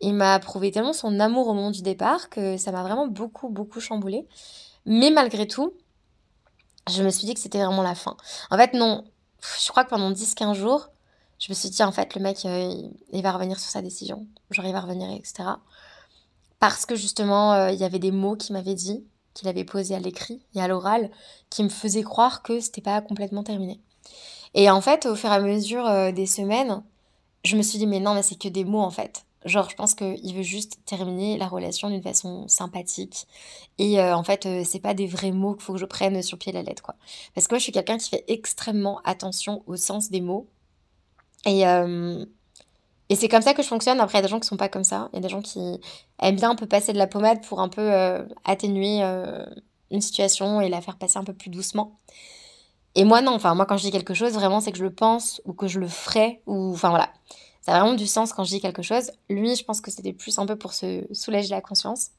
Il 0.01 0.13
m'a 0.13 0.37
prouvé 0.39 0.71
tellement 0.71 0.93
son 0.93 1.19
amour 1.19 1.47
au 1.47 1.53
moment 1.53 1.71
du 1.71 1.81
départ 1.81 2.29
que 2.29 2.57
ça 2.57 2.71
m'a 2.71 2.83
vraiment 2.83 3.07
beaucoup, 3.07 3.49
beaucoup 3.49 3.79
chamboulée. 3.79 4.27
Mais 4.85 5.09
malgré 5.09 5.47
tout, 5.47 5.73
je 6.89 7.03
me 7.03 7.09
suis 7.09 7.25
dit 7.25 7.33
que 7.33 7.39
c'était 7.39 7.63
vraiment 7.63 7.83
la 7.83 7.95
fin. 7.95 8.17
En 8.49 8.57
fait, 8.57 8.73
non, 8.73 9.05
je 9.61 9.69
crois 9.69 9.83
que 9.83 9.89
pendant 9.89 10.11
10-15 10.11 10.53
jours, 10.53 10.89
je 11.39 11.47
me 11.49 11.53
suis 11.53 11.69
dit, 11.69 11.83
en 11.83 11.91
fait, 11.91 12.15
le 12.15 12.21
mec, 12.21 12.45
euh, 12.45 12.73
il 13.11 13.21
va 13.21 13.31
revenir 13.31 13.59
sur 13.59 13.69
sa 13.69 13.81
décision. 13.81 14.27
J'arrive 14.51 14.75
à 14.75 14.81
revenir, 14.81 15.09
etc. 15.11 15.49
Parce 16.59 16.85
que 16.85 16.95
justement, 16.95 17.53
euh, 17.53 17.71
il 17.71 17.79
y 17.79 17.83
avait 17.83 17.99
des 17.99 18.11
mots 18.11 18.35
qu'il 18.35 18.53
m'avait 18.53 18.73
dit, 18.73 19.05
qu'il 19.37 19.47
avait 19.47 19.63
posés 19.63 19.95
à 19.95 19.99
l'écrit 19.99 20.41
et 20.55 20.61
à 20.61 20.67
l'oral, 20.67 21.11
qui 21.49 21.63
me 21.63 21.69
faisaient 21.69 22.03
croire 22.03 22.41
que 22.41 22.59
c'était 22.59 22.81
pas 22.81 23.01
complètement 23.01 23.43
terminé. 23.43 23.79
Et 24.53 24.69
en 24.69 24.81
fait, 24.81 25.05
au 25.05 25.15
fur 25.15 25.29
et 25.29 25.35
à 25.35 25.39
mesure 25.39 25.85
euh, 25.85 26.11
des 26.11 26.25
semaines, 26.25 26.83
je 27.43 27.55
me 27.55 27.61
suis 27.61 27.77
dit, 27.77 27.87
mais 27.87 27.99
non, 27.99 28.13
mais 28.13 28.23
c'est 28.23 28.39
que 28.39 28.47
des 28.47 28.65
mots, 28.65 28.81
en 28.81 28.89
fait. 28.89 29.25
Genre, 29.45 29.69
je 29.69 29.75
pense 29.75 29.93
qu'il 29.93 30.35
veut 30.35 30.41
juste 30.41 30.79
terminer 30.85 31.37
la 31.37 31.47
relation 31.47 31.89
d'une 31.89 32.01
façon 32.01 32.47
sympathique. 32.47 33.27
Et 33.77 33.99
euh, 33.99 34.15
en 34.15 34.23
fait, 34.23 34.45
euh, 34.45 34.63
c'est 34.65 34.79
pas 34.79 34.93
des 34.93 35.07
vrais 35.07 35.31
mots 35.31 35.53
qu'il 35.53 35.63
faut 35.63 35.73
que 35.73 35.79
je 35.79 35.85
prenne 35.85 36.21
sur 36.23 36.37
pied 36.37 36.51
la 36.51 36.63
lettre, 36.63 36.81
quoi. 36.81 36.95
Parce 37.35 37.47
que 37.47 37.53
moi, 37.53 37.59
je 37.59 37.63
suis 37.63 37.71
quelqu'un 37.71 37.97
qui 37.97 38.09
fait 38.09 38.25
extrêmement 38.27 38.99
attention 39.05 39.63
au 39.67 39.75
sens 39.77 40.09
des 40.09 40.21
mots. 40.21 40.47
Et, 41.45 41.67
euh, 41.67 42.25
et 43.09 43.15
c'est 43.15 43.29
comme 43.29 43.41
ça 43.41 43.53
que 43.53 43.63
je 43.63 43.67
fonctionne. 43.67 43.99
Après, 43.99 44.17
il 44.17 44.21
y 44.21 44.23
a 44.23 44.27
des 44.27 44.29
gens 44.29 44.39
qui 44.39 44.47
sont 44.47 44.57
pas 44.57 44.69
comme 44.69 44.83
ça. 44.83 45.09
Il 45.13 45.17
y 45.17 45.19
a 45.19 45.21
des 45.21 45.29
gens 45.29 45.41
qui 45.41 45.79
aiment 46.21 46.35
bien 46.35 46.51
un 46.51 46.55
peu 46.55 46.67
passer 46.67 46.93
de 46.93 46.97
la 46.97 47.07
pommade 47.07 47.43
pour 47.43 47.61
un 47.61 47.69
peu 47.69 47.91
atténuer 48.43 49.01
une 49.91 50.01
situation 50.01 50.61
et 50.61 50.69
la 50.69 50.81
faire 50.81 50.97
passer 50.97 51.17
un 51.17 51.23
peu 51.23 51.33
plus 51.33 51.49
doucement. 51.49 51.99
Et 52.95 53.03
moi, 53.03 53.21
non. 53.21 53.33
Enfin, 53.33 53.55
moi, 53.55 53.65
quand 53.65 53.77
je 53.77 53.83
dis 53.83 53.91
quelque 53.91 54.13
chose, 54.13 54.33
vraiment, 54.33 54.59
c'est 54.59 54.71
que 54.71 54.77
je 54.77 54.83
le 54.83 54.93
pense 54.93 55.41
ou 55.45 55.53
que 55.53 55.67
je 55.67 55.79
le 55.79 55.87
ferai. 55.87 56.41
Ou, 56.47 56.73
enfin, 56.73 56.89
voilà. 56.89 57.09
Ça 57.61 57.75
a 57.75 57.79
vraiment 57.79 57.95
du 57.95 58.07
sens 58.07 58.33
quand 58.33 58.43
je 58.43 58.49
dis 58.49 58.61
quelque 58.61 58.81
chose. 58.81 59.11
Lui, 59.29 59.55
je 59.55 59.63
pense 59.63 59.81
que 59.81 59.91
c'était 59.91 60.13
plus 60.13 60.39
un 60.39 60.45
peu 60.45 60.55
pour 60.55 60.73
se 60.73 61.05
soulager 61.13 61.49
la 61.49 61.61
conscience. 61.61 62.11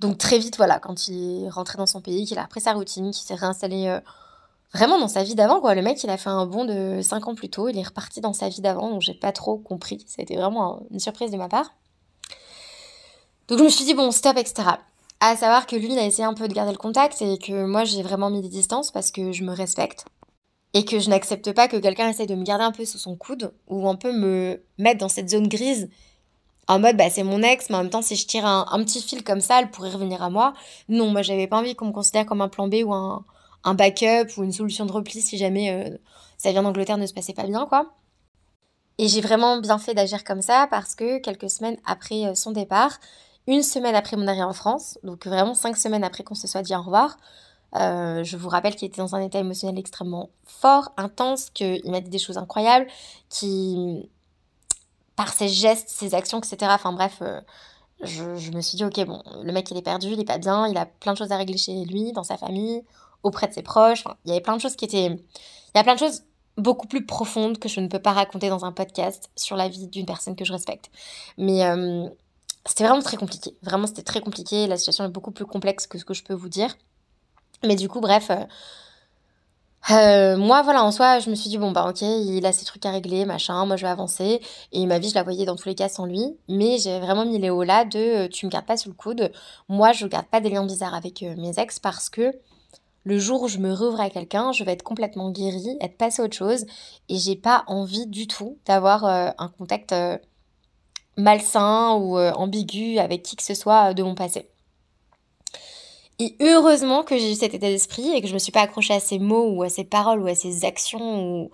Donc 0.00 0.16
très 0.16 0.38
vite, 0.38 0.56
voilà, 0.56 0.80
quand 0.80 1.08
il 1.08 1.44
est 1.44 1.48
rentré 1.50 1.76
dans 1.76 1.86
son 1.86 2.00
pays, 2.00 2.24
qu'il 2.24 2.38
a 2.38 2.44
repris 2.44 2.62
sa 2.62 2.72
routine, 2.72 3.10
qu'il 3.10 3.24
s'est 3.26 3.34
réinstallé 3.34 3.86
euh, 3.86 4.00
vraiment 4.72 4.98
dans 4.98 5.08
sa 5.08 5.22
vie 5.22 5.34
d'avant, 5.34 5.60
quoi. 5.60 5.74
Le 5.74 5.82
mec, 5.82 6.02
il 6.02 6.10
a 6.10 6.16
fait 6.16 6.30
un 6.30 6.46
bond 6.46 6.64
de 6.64 7.00
5 7.02 7.28
ans 7.28 7.34
plus 7.34 7.48
tôt, 7.48 7.68
il 7.68 7.78
est 7.78 7.86
reparti 7.86 8.20
dans 8.20 8.32
sa 8.32 8.48
vie 8.48 8.60
d'avant, 8.60 8.90
donc 8.90 9.02
j'ai 9.02 9.14
pas 9.14 9.32
trop 9.32 9.56
compris. 9.58 10.04
Ça 10.06 10.16
a 10.18 10.22
été 10.22 10.36
vraiment 10.36 10.82
une 10.90 11.00
surprise 11.00 11.30
de 11.30 11.36
ma 11.36 11.48
part. 11.48 11.74
Donc 13.48 13.58
je 13.58 13.64
me 13.64 13.68
suis 13.68 13.84
dit, 13.84 13.94
bon, 13.94 14.10
stop, 14.10 14.36
etc. 14.36 14.68
À 15.20 15.36
savoir 15.36 15.66
que 15.66 15.76
lui, 15.76 15.92
il 15.92 15.98
a 15.98 16.06
essayé 16.06 16.24
un 16.24 16.34
peu 16.34 16.48
de 16.48 16.54
garder 16.54 16.72
le 16.72 16.78
contact 16.78 17.20
et 17.20 17.38
que 17.38 17.66
moi, 17.66 17.84
j'ai 17.84 18.02
vraiment 18.02 18.30
mis 18.30 18.40
des 18.40 18.48
distances 18.48 18.90
parce 18.90 19.10
que 19.10 19.32
je 19.32 19.44
me 19.44 19.52
respecte 19.52 20.04
et 20.72 20.84
que 20.84 20.98
je 21.00 21.10
n'accepte 21.10 21.52
pas 21.52 21.68
que 21.68 21.76
quelqu'un 21.76 22.08
essaie 22.08 22.26
de 22.26 22.34
me 22.34 22.44
garder 22.44 22.64
un 22.64 22.72
peu 22.72 22.84
sous 22.84 22.98
son 22.98 23.16
coude 23.16 23.52
ou 23.68 23.88
un 23.88 23.96
peu 23.96 24.12
me 24.12 24.62
mettre 24.78 25.00
dans 25.00 25.08
cette 25.08 25.28
zone 25.28 25.48
grise 25.48 25.88
en 26.68 26.78
mode 26.78 26.96
bah 26.96 27.10
c'est 27.10 27.24
mon 27.24 27.42
ex 27.42 27.68
mais 27.68 27.76
en 27.76 27.82
même 27.82 27.90
temps 27.90 28.02
si 28.02 28.14
je 28.14 28.26
tire 28.26 28.46
un, 28.46 28.84
petit 28.84 29.02
fil 29.02 29.24
comme 29.24 29.40
ça 29.40 29.58
elle 29.58 29.70
pourrait 29.70 29.90
revenir 29.90 30.22
à 30.22 30.30
moi 30.30 30.52
non 30.88 31.10
moi 31.10 31.22
j'avais 31.22 31.48
pas 31.48 31.58
envie 31.58 31.74
qu'on 31.74 31.86
me 31.86 31.92
considère 31.92 32.26
comme 32.26 32.40
un 32.40 32.48
plan 32.48 32.68
B 32.68 32.76
ou 32.84 32.94
un, 32.94 33.24
un 33.64 33.74
backup 33.74 34.36
ou 34.36 34.44
une 34.44 34.52
solution 34.52 34.86
de 34.86 34.92
repli 34.92 35.20
si 35.20 35.38
jamais 35.38 35.70
euh, 35.70 35.96
ça 36.38 36.52
vient 36.52 36.62
d'Angleterre 36.62 36.98
ne 36.98 37.06
se 37.06 37.14
passait 37.14 37.34
pas 37.34 37.46
bien 37.46 37.66
quoi 37.66 37.92
et 38.98 39.08
j'ai 39.08 39.20
vraiment 39.20 39.58
bien 39.58 39.78
fait 39.78 39.94
d'agir 39.94 40.24
comme 40.24 40.42
ça 40.42 40.66
parce 40.70 40.94
que 40.94 41.18
quelques 41.18 41.50
semaines 41.50 41.76
après 41.84 42.26
euh, 42.26 42.34
son 42.34 42.52
départ 42.52 42.98
une 43.46 43.62
semaine 43.62 43.94
après 43.94 44.16
mon 44.16 44.26
arrivée 44.26 44.42
en 44.42 44.52
France 44.52 44.98
donc 45.02 45.26
vraiment 45.26 45.54
cinq 45.54 45.76
semaines 45.76 46.04
après 46.04 46.24
qu'on 46.24 46.34
se 46.34 46.46
soit 46.46 46.62
dit 46.62 46.74
au 46.74 46.82
revoir 46.82 47.16
euh, 47.76 48.24
je 48.24 48.36
vous 48.36 48.48
rappelle 48.48 48.74
qu'il 48.74 48.88
était 48.88 49.00
dans 49.00 49.14
un 49.14 49.20
état 49.20 49.38
émotionnel 49.38 49.78
extrêmement 49.78 50.30
fort, 50.44 50.92
intense, 50.96 51.50
qu'il 51.50 51.88
m'a 51.90 52.00
dit 52.00 52.10
des 52.10 52.18
choses 52.18 52.38
incroyables, 52.38 52.86
qui, 53.28 54.10
par 55.16 55.32
ses 55.32 55.48
gestes, 55.48 55.88
ses 55.88 56.14
actions, 56.14 56.38
etc. 56.38 56.72
Enfin 56.74 56.92
bref, 56.92 57.18
euh, 57.22 57.40
je, 58.02 58.50
me 58.52 58.60
suis 58.60 58.76
dit, 58.76 58.84
ok, 58.84 59.04
bon, 59.06 59.22
le 59.42 59.52
mec 59.52 59.70
il 59.70 59.76
est 59.76 59.82
perdu, 59.82 60.08
il 60.08 60.20
est 60.20 60.24
pas 60.24 60.38
bien, 60.38 60.66
il 60.66 60.76
a 60.76 60.86
plein 60.86 61.12
de 61.12 61.18
choses 61.18 61.32
à 61.32 61.36
régler 61.36 61.58
chez 61.58 61.84
lui, 61.84 62.12
dans 62.12 62.24
sa 62.24 62.36
famille, 62.36 62.82
auprès 63.22 63.48
de 63.48 63.52
ses 63.52 63.62
proches. 63.62 64.04
il 64.24 64.30
y 64.30 64.32
avait 64.32 64.40
plein 64.40 64.56
de 64.56 64.60
choses 64.60 64.76
qui 64.76 64.84
étaient. 64.84 65.06
Il 65.06 65.76
y 65.76 65.78
a 65.78 65.84
plein 65.84 65.94
de 65.94 66.00
choses 66.00 66.22
beaucoup 66.56 66.86
plus 66.86 67.06
profondes 67.06 67.58
que 67.58 67.68
je 67.68 67.80
ne 67.80 67.88
peux 67.88 67.98
pas 67.98 68.12
raconter 68.12 68.48
dans 68.48 68.64
un 68.64 68.72
podcast 68.72 69.30
sur 69.36 69.56
la 69.56 69.68
vie 69.68 69.86
d'une 69.86 70.06
personne 70.06 70.36
que 70.36 70.44
je 70.44 70.52
respecte. 70.52 70.90
Mais. 71.38 71.64
Euh, 71.64 72.08
c'était 72.66 72.84
vraiment 72.84 73.02
très 73.02 73.16
compliqué. 73.16 73.56
Vraiment, 73.62 73.86
c'était 73.86 74.02
très 74.02 74.20
compliqué. 74.20 74.66
La 74.66 74.76
situation 74.76 75.04
est 75.04 75.08
beaucoup 75.08 75.30
plus 75.30 75.46
complexe 75.46 75.86
que 75.86 75.98
ce 75.98 76.04
que 76.04 76.14
je 76.14 76.22
peux 76.22 76.34
vous 76.34 76.48
dire. 76.48 76.76
Mais 77.64 77.76
du 77.76 77.88
coup, 77.88 78.00
bref. 78.00 78.30
Euh, 78.30 78.44
euh, 79.90 80.36
moi, 80.36 80.60
voilà, 80.60 80.84
en 80.84 80.92
soi, 80.92 81.20
je 81.20 81.30
me 81.30 81.34
suis 81.34 81.48
dit, 81.48 81.56
bon, 81.56 81.72
bah, 81.72 81.86
ok, 81.88 82.02
il 82.02 82.44
a 82.44 82.52
ses 82.52 82.66
trucs 82.66 82.84
à 82.84 82.90
régler, 82.90 83.24
machin, 83.24 83.64
moi, 83.64 83.76
je 83.76 83.82
vais 83.82 83.90
avancer. 83.90 84.42
Et 84.72 84.84
ma 84.84 84.98
vie, 84.98 85.08
je 85.08 85.14
la 85.14 85.22
voyais 85.22 85.46
dans 85.46 85.56
tous 85.56 85.68
les 85.68 85.74
cas 85.74 85.88
sans 85.88 86.04
lui. 86.04 86.36
Mais 86.48 86.76
j'ai 86.78 87.00
vraiment 87.00 87.24
mis 87.24 87.38
les 87.38 87.48
hauts 87.48 87.62
là 87.62 87.86
de, 87.86 88.26
tu 88.26 88.44
me 88.44 88.50
gardes 88.50 88.66
pas 88.66 88.76
sous 88.76 88.90
le 88.90 88.94
coude. 88.94 89.32
Moi, 89.68 89.92
je 89.92 90.06
garde 90.06 90.26
pas 90.26 90.40
des 90.40 90.50
liens 90.50 90.66
bizarres 90.66 90.94
avec 90.94 91.22
mes 91.22 91.58
ex 91.58 91.78
parce 91.78 92.10
que 92.10 92.34
le 93.04 93.18
jour 93.18 93.42
où 93.42 93.48
je 93.48 93.58
me 93.58 93.72
rouvre 93.72 94.00
à 94.00 94.10
quelqu'un, 94.10 94.52
je 94.52 94.62
vais 94.64 94.72
être 94.72 94.82
complètement 94.82 95.30
guérie, 95.30 95.76
être 95.80 95.96
passée 95.96 96.22
à 96.22 96.24
autre 96.26 96.36
chose, 96.36 96.66
et 97.08 97.16
j'ai 97.16 97.36
pas 97.36 97.64
envie 97.66 98.06
du 98.06 98.26
tout 98.26 98.58
d'avoir 98.66 99.04
euh, 99.04 99.30
un 99.38 99.48
contact 99.48 99.92
euh, 99.92 100.18
malsain 101.16 101.94
ou 101.94 102.18
euh, 102.18 102.32
ambigu 102.32 102.98
avec 102.98 103.22
qui 103.22 103.36
que 103.36 103.42
ce 103.42 103.54
soit 103.54 103.94
de 103.94 104.02
mon 104.02 104.14
passé. 104.14 104.50
Et 106.18 106.36
heureusement 106.40 107.02
que 107.02 107.16
j'ai 107.16 107.32
eu 107.32 107.34
cet 107.34 107.54
état 107.54 107.68
d'esprit 107.68 108.10
et 108.10 108.20
que 108.20 108.28
je 108.28 108.34
me 108.34 108.38
suis 108.38 108.52
pas 108.52 108.60
accrochée 108.60 108.92
à 108.92 109.00
ces 109.00 109.18
mots 109.18 109.54
ou 109.54 109.62
à 109.62 109.70
ces 109.70 109.84
paroles 109.84 110.20
ou 110.20 110.26
à 110.26 110.34
ces 110.34 110.66
actions 110.66 111.50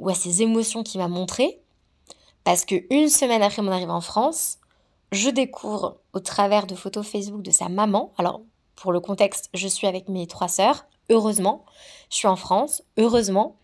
ou, 0.00 0.08
à 0.08 0.14
ces 0.14 0.42
émotions 0.42 0.82
qu'il 0.82 1.00
m'a 1.00 1.06
montré. 1.06 1.62
Parce 2.42 2.64
que 2.64 2.74
une 2.90 3.08
semaine 3.08 3.42
après 3.42 3.62
mon 3.62 3.70
arrivée 3.70 3.92
en 3.92 4.00
France, 4.00 4.58
je 5.12 5.30
découvre 5.30 6.00
au 6.14 6.18
travers 6.18 6.66
de 6.66 6.74
photos 6.74 7.06
Facebook 7.06 7.42
de 7.42 7.52
sa 7.52 7.68
maman. 7.68 8.12
Alors, 8.18 8.42
pour 8.80 8.92
le 8.92 9.00
contexte, 9.00 9.50
je 9.54 9.68
suis 9.68 9.86
avec 9.86 10.08
mes 10.08 10.26
trois 10.26 10.48
sœurs, 10.48 10.86
heureusement. 11.10 11.64
Je 12.10 12.16
suis 12.16 12.28
en 12.28 12.36
France, 12.36 12.82
heureusement. 12.96 13.56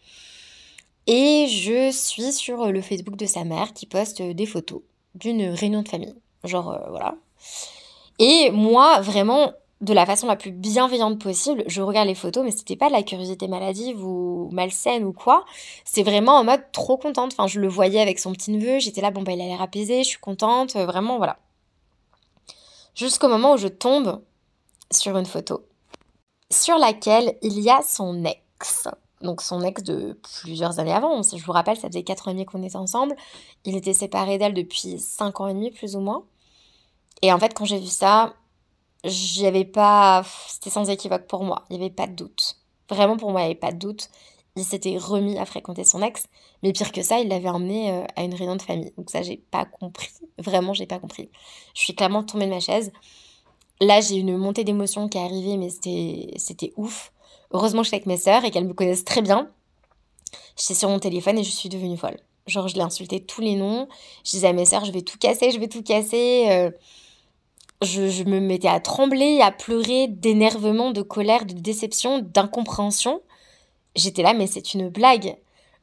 Et 1.06 1.46
je 1.48 1.90
suis 1.90 2.32
sur 2.32 2.72
le 2.72 2.80
Facebook 2.80 3.16
de 3.16 3.26
sa 3.26 3.44
mère 3.44 3.72
qui 3.74 3.86
poste 3.86 4.22
des 4.22 4.46
photos 4.46 4.80
d'une 5.14 5.50
réunion 5.50 5.82
de 5.82 5.88
famille. 5.88 6.14
Genre, 6.44 6.72
euh, 6.72 6.78
voilà. 6.88 7.14
Et 8.18 8.50
moi, 8.50 9.00
vraiment, 9.00 9.52
de 9.80 9.92
la 9.92 10.06
façon 10.06 10.26
la 10.26 10.36
plus 10.36 10.50
bienveillante 10.50 11.20
possible. 11.20 11.62
Je 11.66 11.82
regarde 11.82 12.08
les 12.08 12.14
photos, 12.14 12.42
mais 12.42 12.50
c'était 12.50 12.76
pas 12.76 12.88
de 12.88 12.92
la 12.92 13.02
curiosité 13.02 13.48
maladive 13.48 14.02
ou 14.04 14.48
malsaine 14.52 15.04
ou 15.04 15.12
quoi. 15.12 15.44
C'est 15.84 16.02
vraiment 16.02 16.38
en 16.38 16.44
mode 16.44 16.62
trop 16.72 16.96
contente. 16.96 17.32
Enfin, 17.32 17.46
je 17.46 17.60
le 17.60 17.68
voyais 17.68 18.00
avec 18.00 18.18
son 18.18 18.32
petit 18.32 18.50
neveu, 18.50 18.78
j'étais 18.78 19.00
là, 19.00 19.10
bon 19.10 19.22
bah 19.22 19.32
il 19.32 19.40
a 19.40 19.46
l'air 19.46 19.62
apaisé, 19.62 20.02
je 20.02 20.08
suis 20.08 20.18
contente, 20.18 20.76
euh, 20.76 20.86
vraiment 20.86 21.18
voilà. 21.18 21.38
Jusqu'au 22.94 23.28
moment 23.28 23.54
où 23.54 23.56
je 23.56 23.68
tombe 23.68 24.22
sur 24.94 25.16
une 25.16 25.26
photo 25.26 25.64
sur 26.54 26.78
laquelle 26.78 27.36
il 27.42 27.60
y 27.60 27.70
a 27.70 27.82
son 27.82 28.24
ex. 28.24 28.88
Donc 29.20 29.40
son 29.40 29.62
ex 29.62 29.82
de 29.82 30.18
plusieurs 30.40 30.78
années 30.78 30.92
avant. 30.92 31.22
Je 31.22 31.44
vous 31.44 31.52
rappelle, 31.52 31.76
ça 31.76 31.88
faisait 31.88 32.02
4 32.02 32.28
ans 32.28 32.30
et 32.30 32.34
demi 32.34 32.46
qu'on 32.46 32.62
était 32.62 32.76
ensemble. 32.76 33.14
Il 33.64 33.76
était 33.76 33.94
séparé 33.94 34.38
d'elle 34.38 34.54
depuis 34.54 34.98
5 34.98 35.40
ans 35.40 35.48
et 35.48 35.54
demi 35.54 35.70
plus 35.70 35.96
ou 35.96 36.00
moins. 36.00 36.24
Et 37.22 37.32
en 37.32 37.38
fait, 37.38 37.54
quand 37.54 37.64
j'ai 37.64 37.78
vu 37.78 37.86
ça, 37.86 38.34
j'avais 39.04 39.64
pas. 39.64 40.24
C'était 40.48 40.70
sans 40.70 40.90
équivoque 40.90 41.26
pour 41.26 41.44
moi. 41.44 41.64
Il 41.70 41.78
n'y 41.78 41.84
avait 41.84 41.94
pas 41.94 42.06
de 42.06 42.14
doute. 42.14 42.56
Vraiment, 42.90 43.16
pour 43.16 43.30
moi, 43.30 43.40
il 43.40 43.44
n'y 43.44 43.50
avait 43.50 43.60
pas 43.60 43.72
de 43.72 43.78
doute. 43.78 44.10
Il 44.56 44.64
s'était 44.64 44.98
remis 44.98 45.38
à 45.38 45.46
fréquenter 45.46 45.84
son 45.84 46.02
ex. 46.02 46.26
Mais 46.62 46.72
pire 46.72 46.92
que 46.92 47.02
ça, 47.02 47.18
il 47.18 47.28
l'avait 47.28 47.48
emmené 47.48 47.90
euh, 47.90 48.04
à 48.14 48.22
une 48.22 48.34
réunion 48.34 48.56
de 48.56 48.62
famille. 48.62 48.92
Donc, 48.96 49.10
ça, 49.10 49.22
j'ai 49.22 49.38
pas 49.38 49.64
compris. 49.64 50.10
Vraiment, 50.38 50.74
j'ai 50.74 50.86
pas 50.86 50.98
compris. 50.98 51.30
Je 51.74 51.80
suis 51.80 51.94
clairement 51.94 52.22
tombée 52.22 52.46
de 52.46 52.50
ma 52.50 52.60
chaise. 52.60 52.92
Là, 53.80 54.00
j'ai 54.00 54.16
une 54.16 54.36
montée 54.36 54.64
d'émotion 54.64 55.08
qui 55.08 55.18
est 55.18 55.22
arrivée, 55.22 55.56
mais 55.56 55.70
c'était 55.70 56.72
ouf. 56.76 57.12
Heureusement, 57.50 57.82
je 57.82 57.88
suis 57.88 57.96
avec 57.96 58.06
mes 58.06 58.16
sœurs 58.16 58.44
et 58.44 58.50
qu'elles 58.50 58.66
me 58.66 58.74
connaissent 58.74 59.04
très 59.04 59.22
bien. 59.22 59.50
J'étais 60.56 60.74
sur 60.74 60.88
mon 60.88 60.98
téléphone 60.98 61.38
et 61.38 61.44
je 61.44 61.50
suis 61.50 61.68
devenue 61.68 61.96
folle. 61.96 62.18
Genre, 62.46 62.68
je 62.68 62.74
l'ai 62.74 62.82
insulté 62.82 63.20
tous 63.20 63.40
les 63.40 63.56
noms. 63.56 63.88
Je 64.24 64.32
disais 64.32 64.48
à 64.48 64.52
mes 64.52 64.64
sœurs, 64.64 64.84
je 64.84 64.92
vais 64.92 65.02
tout 65.02 65.18
casser, 65.18 65.50
je 65.50 65.58
vais 65.58 65.68
tout 65.68 65.82
casser. 65.82 66.46
Euh, 66.50 66.70
je, 67.82 68.24
me 68.24 68.40
mettais 68.40 68.68
à 68.68 68.80
trembler, 68.80 69.40
à 69.40 69.50
pleurer 69.50 70.08
d'énervement, 70.08 70.90
de 70.90 71.02
colère, 71.02 71.44
de 71.44 71.54
déception, 71.54 72.20
d'incompréhension. 72.20 73.22
J'étais 73.96 74.22
là, 74.22 74.34
mais 74.34 74.46
c'est 74.46 74.74
une 74.74 74.88
blague. 74.88 75.36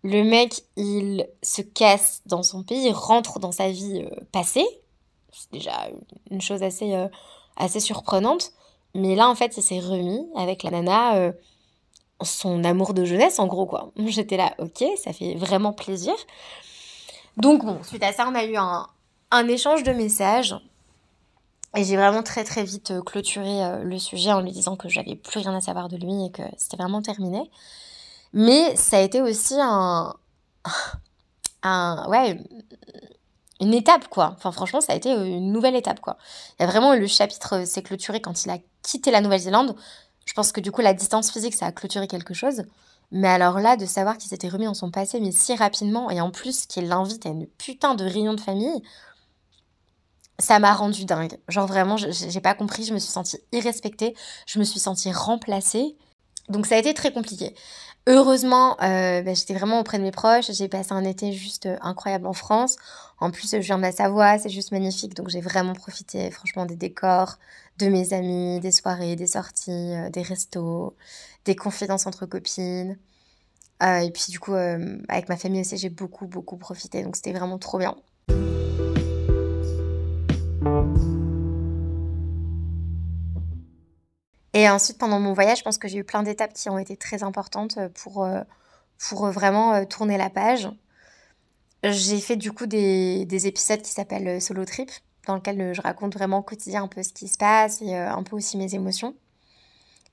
Le 0.04 0.24
mec, 0.24 0.64
il 0.78 1.28
se 1.44 1.62
casse 1.62 2.22
dans 2.26 2.44
son 2.44 2.64
pays, 2.64 2.88
il 2.88 2.94
rentre 2.94 3.40
dans 3.40 3.52
sa 3.52 3.70
vie 3.70 4.04
euh, 4.04 4.16
passée. 4.32 4.66
C'est 5.32 5.52
déjà 5.52 5.90
une 6.30 6.42
chose 6.42 6.64
assez, 6.64 6.94
euh, 6.94 7.08
assez 7.62 7.80
surprenante. 7.80 8.52
Mais 8.94 9.16
là, 9.16 9.30
en 9.30 9.36
fait, 9.36 9.56
il 9.58 9.64
s'est 9.64 9.80
remis 9.80 10.26
avec 10.36 10.64
la 10.64 10.72
nana, 10.72 11.16
euh, 11.16 11.32
son 12.22 12.64
amour 12.64 12.94
de 12.94 13.06
jeunesse, 13.06 13.40
en 13.40 13.48
gros, 13.48 13.66
quoi. 13.66 13.92
J'étais 14.06 14.38
là, 14.38 14.54
ok, 14.58 14.84
ça 15.02 15.14
fait 15.14 15.36
vraiment 15.36 15.74
plaisir. 15.74 16.14
Donc, 17.38 17.64
bon, 17.64 17.82
suite 17.84 18.04
à 18.04 18.12
ça, 18.12 18.28
on 18.30 18.36
a 18.36 18.44
eu 18.44 18.58
un, 18.58 18.88
un 19.32 19.48
échange 19.48 19.84
de 19.84 19.94
messages 19.94 20.56
et 21.76 21.86
j'ai 21.86 21.96
vraiment 21.96 22.22
très 22.22 22.44
très 22.44 22.64
vite 22.64 22.92
euh, 22.92 23.02
clôturé 23.02 23.64
euh, 23.64 23.84
le 23.84 23.98
sujet 23.98 24.34
en 24.34 24.42
lui 24.42 24.52
disant 24.52 24.76
que 24.76 24.90
j'avais 24.90 25.16
plus 25.16 25.40
rien 25.40 25.56
à 25.56 25.62
savoir 25.62 25.88
de 25.88 25.96
lui 25.96 26.26
et 26.26 26.32
que 26.32 26.44
c'était 26.58 26.76
vraiment 26.76 27.02
terminé. 27.02 27.50
Mais 28.34 28.76
ça 28.76 28.98
a 28.98 29.02
été 29.02 29.22
aussi 29.22 29.56
un, 29.58 30.14
un 31.64 32.10
ouais, 32.10 32.38
une 33.62 33.74
étape 33.74 34.08
quoi. 34.10 34.34
Enfin 34.36 34.52
franchement, 34.52 34.82
ça 34.82 34.94
a 34.94 34.96
été 34.96 35.12
une 35.12 35.52
nouvelle 35.52 35.76
étape 35.76 36.02
quoi. 36.02 36.18
Il 36.60 36.64
y 36.64 36.66
a 36.66 36.68
vraiment 36.68 36.94
le 36.94 37.08
chapitre 37.08 37.62
euh, 37.62 37.66
s'est 37.66 37.84
clôturé 37.84 38.20
quand 38.20 38.44
il 38.46 38.50
a 38.50 38.58
quitté 38.84 39.12
la 39.12 39.22
Nouvelle-Zélande. 39.22 39.76
Je 40.26 40.34
pense 40.34 40.52
que 40.52 40.60
du 40.60 40.72
coup 40.72 40.82
la 40.82 40.94
distance 40.94 41.32
physique 41.32 41.54
ça 41.54 41.68
a 41.68 41.72
clôturé 41.72 42.08
quelque 42.08 42.34
chose. 42.34 42.64
Mais 43.12 43.28
alors 43.28 43.60
là, 43.60 43.76
de 43.76 43.86
savoir 43.86 44.18
qu'il 44.18 44.30
s'était 44.30 44.48
remis 44.48 44.66
dans 44.66 44.74
son 44.74 44.90
passé, 44.90 45.20
mais 45.20 45.32
si 45.32 45.54
rapidement, 45.54 46.10
et 46.10 46.22
en 46.22 46.32
plus 46.32 46.66
qu'il 46.66 46.88
l'invite 46.88 47.26
à 47.26 47.30
une 47.30 47.46
putain 47.46 47.94
de 47.94 48.06
réunion 48.06 48.34
de 48.34 48.40
famille, 48.40 48.82
ça 50.40 50.60
m'a 50.60 50.74
rendu 50.74 51.06
dingue. 51.06 51.38
Genre 51.50 51.68
vraiment, 51.68 51.98
j'ai 51.98 52.42
pas 52.42 52.54
compris, 52.54 52.86
je 52.86 52.94
me 52.94 53.00
suis 53.00 53.12
sentie 53.12 53.38
irrespectée, 53.52 54.16
je 54.48 54.60
me 54.60 54.64
suis 54.64 54.80
sentie 54.80 55.12
remplacée. 55.12 55.98
Donc 56.50 56.66
ça 56.66 56.76
a 56.76 56.78
été 56.80 56.94
très 56.94 57.12
compliqué. 57.12 57.54
Heureusement, 58.08 58.78
euh, 58.82 59.22
bah, 59.22 59.34
j'étais 59.36 59.54
vraiment 59.54 59.80
auprès 59.80 60.00
de 60.00 60.04
mes 60.04 60.12
proches. 60.12 60.52
J'ai 60.52 60.68
passé 60.68 60.92
un 60.92 61.04
été 61.04 61.34
juste 61.34 61.68
euh, 61.68 61.78
incroyable 61.82 62.26
en 62.26 62.34
France. 62.34 62.78
En 63.20 63.30
plus, 63.30 63.52
je 63.52 63.58
viens 63.58 63.78
de 63.78 63.84
la 63.84 63.92
Savoie, 63.92 64.40
c'est 64.40 64.50
juste 64.50 64.72
magnifique. 64.72 65.14
Donc 65.14 65.30
j'ai 65.30 65.42
vraiment 65.42 65.74
profité, 65.74 66.32
franchement, 66.32 66.66
des 66.66 66.76
décors, 66.76 67.38
de 67.78 67.88
mes 67.88 68.14
amis, 68.14 68.60
des 68.60 68.72
soirées, 68.72 69.16
des 69.16 69.28
sorties, 69.28 69.72
euh, 69.72 70.10
des 70.10 70.24
restos, 70.24 70.96
des 71.46 71.56
confidences 71.56 72.08
entre 72.08 72.26
copines. 72.26 72.98
et 73.82 74.12
puis 74.14 74.26
du 74.30 74.40
coup, 74.40 74.54
avec 74.54 75.30
ma 75.30 75.38
famille 75.38 75.62
aussi, 75.62 75.78
j'ai 75.78 75.90
beaucoup, 75.90 76.28
beaucoup 76.28 76.58
profité. 76.58 77.04
Donc 77.04 77.16
c'était 77.16 77.34
vraiment 77.34 77.60
trop 77.60 77.78
bien. 77.80 77.96
Et 84.54 84.70
ensuite, 84.70 84.98
pendant 84.98 85.20
mon 85.20 85.34
voyage, 85.34 85.60
je 85.60 85.64
pense 85.64 85.78
que 85.78 85.88
j'ai 85.88 85.98
eu 85.98 86.04
plein 86.04 86.24
d'étapes 86.24 86.54
qui 86.54 86.70
ont 86.70 86.78
été 86.78 86.98
très 86.98 87.24
importantes 87.24 87.78
euh, 87.78 87.90
pour, 87.90 88.24
euh, 88.24 88.42
pour 88.98 89.26
euh, 89.26 89.32
vraiment 89.32 89.86
tourner 89.86 90.18
la 90.18 90.30
page. 90.30 90.70
J'ai 91.84 92.20
fait 92.20 92.36
du 92.36 92.52
coup 92.52 92.68
des, 92.68 93.26
des 93.26 93.48
épisodes 93.48 93.82
qui 93.82 93.92
s'appellent 93.92 94.42
Solo 94.42 94.66
Trip, 94.66 94.92
dans 95.26 95.36
lequel 95.36 95.74
je 95.74 95.82
raconte 95.82 96.14
vraiment 96.14 96.40
au 96.40 96.44
quotidien 96.44 96.84
un 96.84 96.88
peu 96.88 97.02
ce 97.02 97.14
qui 97.14 97.28
se 97.28 97.38
passe 97.38 97.82
et 97.82 97.96
un 97.96 98.22
peu 98.22 98.36
aussi 98.36 98.58
mes 98.58 98.76
émotions. 98.76 99.16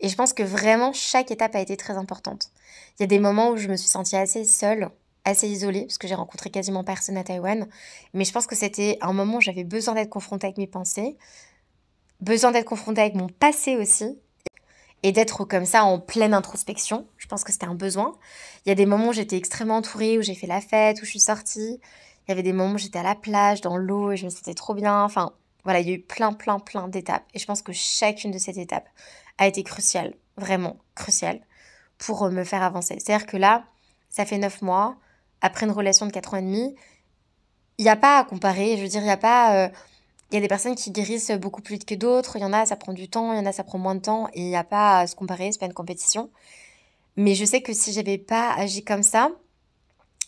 Et 0.00 0.08
je 0.08 0.16
pense 0.16 0.32
que 0.32 0.42
vraiment 0.42 0.92
chaque 0.94 1.30
étape 1.30 1.54
a 1.56 1.60
été 1.60 1.76
très 1.76 1.98
importante. 1.98 2.52
Il 2.98 3.02
y 3.02 3.04
a 3.04 3.06
des 3.06 3.18
moments 3.18 3.50
où 3.50 3.56
je 3.58 3.68
me 3.68 3.76
suis 3.76 3.88
sentie 3.88 4.16
assez 4.16 4.44
seule, 4.44 4.88
assez 5.24 5.48
isolée, 5.48 5.82
parce 5.82 5.98
que 5.98 6.08
j'ai 6.08 6.14
rencontré 6.14 6.48
quasiment 6.48 6.84
personne 6.84 7.18
à 7.18 7.24
Taïwan. 7.24 7.68
Mais 8.14 8.24
je 8.24 8.32
pense 8.32 8.46
que 8.46 8.56
c'était 8.56 8.96
un 9.02 9.12
moment 9.12 9.36
où 9.36 9.40
j'avais 9.42 9.64
besoin 9.64 9.94
d'être 9.94 10.08
confrontée 10.08 10.46
avec 10.46 10.56
mes 10.56 10.66
pensées, 10.66 11.18
besoin 12.20 12.50
d'être 12.52 12.66
confrontée 12.66 13.02
avec 13.02 13.14
mon 13.14 13.28
passé 13.28 13.76
aussi, 13.76 14.18
et 15.02 15.12
d'être 15.12 15.44
comme 15.44 15.64
ça 15.64 15.84
en 15.84 15.98
pleine 15.98 16.34
introspection. 16.34 17.06
Je 17.16 17.26
pense 17.26 17.44
que 17.44 17.52
c'était 17.52 17.66
un 17.66 17.74
besoin. 17.74 18.16
Il 18.64 18.68
y 18.68 18.72
a 18.72 18.74
des 18.74 18.86
moments 18.86 19.08
où 19.08 19.12
j'étais 19.12 19.36
extrêmement 19.36 19.76
entourée, 19.76 20.18
où 20.18 20.22
j'ai 20.22 20.34
fait 20.34 20.46
la 20.46 20.60
fête, 20.60 21.00
où 21.00 21.04
je 21.04 21.10
suis 21.10 21.20
sortie. 21.20 21.80
Il 22.26 22.30
y 22.30 22.32
avait 22.32 22.42
des 22.42 22.52
moments 22.52 22.74
où 22.74 22.78
j'étais 22.78 22.98
à 22.98 23.02
la 23.02 23.14
plage, 23.14 23.60
dans 23.60 23.76
l'eau, 23.76 24.12
et 24.12 24.16
je 24.16 24.24
me 24.24 24.30
sentais 24.30 24.54
trop 24.54 24.74
bien. 24.74 25.02
Enfin, 25.04 25.32
voilà, 25.64 25.80
il 25.80 25.88
y 25.88 25.92
a 25.92 25.94
eu 25.94 26.00
plein, 26.00 26.32
plein, 26.32 26.58
plein 26.58 26.88
d'étapes. 26.88 27.24
Et 27.34 27.38
je 27.38 27.46
pense 27.46 27.62
que 27.62 27.72
chacune 27.72 28.30
de 28.30 28.38
ces 28.38 28.58
étapes 28.58 28.88
a 29.38 29.46
été 29.46 29.62
cruciale, 29.62 30.14
vraiment 30.36 30.76
cruciale, 30.94 31.40
pour 31.98 32.24
euh, 32.24 32.30
me 32.30 32.44
faire 32.44 32.62
avancer. 32.62 32.98
C'est-à-dire 32.98 33.26
que 33.26 33.36
là, 33.36 33.64
ça 34.10 34.24
fait 34.24 34.38
neuf 34.38 34.62
mois, 34.62 34.96
après 35.40 35.66
une 35.66 35.72
relation 35.72 36.06
de 36.06 36.12
quatre 36.12 36.34
ans 36.34 36.38
et 36.38 36.42
demi, 36.42 36.74
il 37.78 37.84
n'y 37.84 37.90
a 37.90 37.96
pas 37.96 38.18
à 38.18 38.24
comparer. 38.24 38.76
Je 38.76 38.82
veux 38.82 38.88
dire, 38.88 39.00
il 39.00 39.04
n'y 39.04 39.10
a 39.10 39.16
pas... 39.16 39.66
Euh, 39.66 39.68
il 40.30 40.34
y 40.34 40.38
a 40.38 40.40
des 40.40 40.48
personnes 40.48 40.74
qui 40.74 40.90
guérissent 40.90 41.30
beaucoup 41.32 41.62
plus 41.62 41.74
vite 41.74 41.86
que 41.86 41.94
d'autres. 41.94 42.36
Il 42.36 42.42
y 42.42 42.44
en 42.44 42.52
a, 42.52 42.66
ça 42.66 42.76
prend 42.76 42.92
du 42.92 43.08
temps. 43.08 43.32
Il 43.32 43.38
y 43.38 43.40
en 43.40 43.46
a, 43.46 43.52
ça 43.52 43.64
prend 43.64 43.78
moins 43.78 43.94
de 43.94 44.00
temps. 44.00 44.28
Et 44.34 44.40
il 44.40 44.48
n'y 44.48 44.56
a 44.56 44.64
pas 44.64 45.00
à 45.00 45.06
se 45.06 45.16
comparer. 45.16 45.52
C'est 45.52 45.58
pas 45.58 45.66
une 45.66 45.72
compétition. 45.72 46.30
Mais 47.16 47.34
je 47.34 47.44
sais 47.44 47.62
que 47.62 47.72
si 47.72 47.92
j'avais 47.92 48.18
pas 48.18 48.52
agi 48.54 48.84
comme 48.84 49.02
ça, 49.02 49.30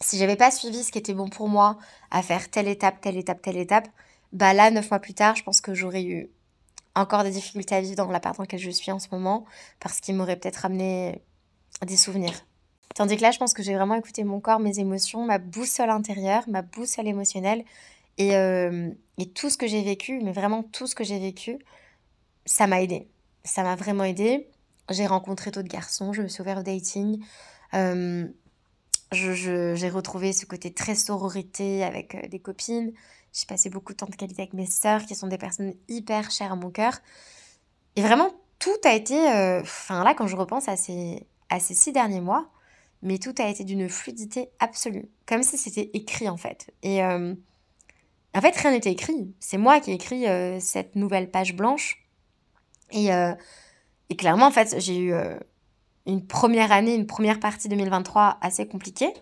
si 0.01 0.19
j'avais 0.19 0.37
pas 0.37 0.51
suivi 0.51 0.83
ce 0.83 0.91
qui 0.91 0.99
était 0.99 1.15
bon 1.15 1.29
pour 1.29 1.49
moi, 1.49 1.79
à 2.11 2.23
faire 2.23 2.51
telle 2.51 2.69
étape, 2.69 3.01
telle 3.01 3.17
étape, 3.17 3.43
telle 3.43 3.59
étape, 3.59 3.89
bah 4.33 4.55
là, 4.55 4.71
neuf 4.71 4.91
mois 4.91 5.01
plus 5.01 5.15
tard, 5.15 5.37
je 5.37 5.43
pense 5.43 5.61
que 5.61 5.75
j'aurais 5.75 6.03
eu 6.03 6.31
encore 6.95 7.23
des 7.23 7.31
difficultés 7.31 7.75
à 7.75 7.81
vivre 7.81 7.97
dans 7.97 8.07
la 8.11 8.21
part 8.21 8.35
dans 8.35 8.43
laquelle 8.43 8.61
je 8.61 8.71
suis 8.71 8.91
en 8.91 8.99
ce 8.99 9.09
moment, 9.13 9.45
parce 9.79 10.01
qu'il 10.01 10.15
m'aurait 10.15 10.37
peut-être 10.37 10.65
amené 10.65 11.21
des 11.87 11.97
souvenirs. 11.97 12.35
Tandis 12.95 13.17
que 13.17 13.23
là, 13.23 13.31
je 13.31 13.39
pense 13.39 13.55
que 13.55 13.63
j'ai 13.63 13.75
vraiment 13.75 13.95
écouté 13.95 14.25
mon 14.25 14.41
corps, 14.41 14.59
mes 14.59 14.79
émotions, 14.81 15.25
ma 15.25 15.39
boussole 15.39 15.91
intérieure, 15.91 16.43
ma 16.49 16.63
boussole 16.63 17.07
émotionnelle, 17.07 17.65
et, 18.21 18.37
euh, 18.37 18.91
et 19.17 19.31
tout 19.31 19.49
ce 19.49 19.57
que 19.57 19.67
j'ai 19.67 19.83
vécu, 19.83 20.21
mais 20.23 20.33
vraiment 20.33 20.63
tout 20.63 20.87
ce 20.87 20.95
que 20.95 21.05
j'ai 21.05 21.19
vécu, 21.19 21.59
ça 22.45 22.67
m'a 22.67 22.83
aidé. 22.83 23.09
Ça 23.45 23.63
m'a 23.63 23.77
vraiment 23.77 24.05
aidé. 24.05 24.47
J'ai 24.91 25.07
rencontré 25.07 25.51
d'autres 25.51 25.69
garçons, 25.69 26.13
je 26.13 26.21
me 26.21 26.29
suis 26.29 26.43
ouverte 26.43 26.59
au 26.59 26.63
dating. 26.63 27.25
Euh, 27.73 28.29
j'ai 29.13 29.89
retrouvé 29.89 30.35
ce 30.35 30.45
côté 30.45 30.75
très 30.75 30.95
sororité 30.95 31.83
avec 31.83 32.15
euh, 32.15 32.29
des 32.29 32.41
copines. 32.41 32.93
J'ai 33.33 33.47
passé 33.47 33.71
beaucoup 33.71 33.95
de 33.95 33.97
temps 33.97 34.07
de 34.07 34.15
qualité 34.15 34.43
avec 34.43 34.53
mes 34.53 34.67
sœurs, 34.67 35.07
qui 35.07 35.15
sont 35.15 35.29
des 35.29 35.39
personnes 35.39 35.73
hyper 35.89 36.31
chères 36.31 36.53
à 36.53 36.57
mon 36.57 36.71
cœur. 36.71 36.99
Et 37.97 38.03
vraiment, 38.03 38.31
tout 38.59 38.69
a 38.85 38.93
été, 38.93 39.17
enfin 39.63 40.05
là 40.05 40.15
quand 40.15 40.27
je 40.27 40.37
repense 40.37 40.69
à 40.69 40.77
ces, 40.77 41.27
à 41.49 41.59
ces 41.59 41.73
six 41.75 41.93
derniers 41.93 42.21
mois, 42.21 42.51
mais 43.03 43.19
tout 43.19 43.35
a 43.39 43.49
été 43.49 43.65
d'une 43.65 43.89
fluidité 43.89 44.51
absolue, 44.59 45.09
comme 45.27 45.43
si 45.43 45.57
c'était 45.57 45.91
écrit 45.95 46.29
en 46.29 46.37
fait. 46.37 46.71
Et 46.83 47.01
en 48.35 48.41
fait, 48.41 48.57
rien 48.57 48.73
n'était 48.73 48.93
écrit. 48.93 49.35
C'est 49.41 49.59
moi 49.59 49.81
qui 49.81 49.91
ai 49.91 49.95
écrit 49.95 50.27
euh, 50.29 50.59
cette 50.61 50.97
nouvelle 50.97 51.31
page 51.31 51.55
blanche. 51.55 52.07
Et, 52.93 53.11
et 54.09 54.17
clairement, 54.17 54.47
en 54.47 54.51
fait, 54.51 54.75
j'ai 54.81 54.99
eu 54.99 55.15
une 56.07 56.27
première 56.27 56.73
année, 56.73 56.93
une 56.93 57.07
première 57.07 57.39
partie 57.39 57.69
2023 57.69 58.39
assez 58.41 58.67
compliquée. 58.67 59.13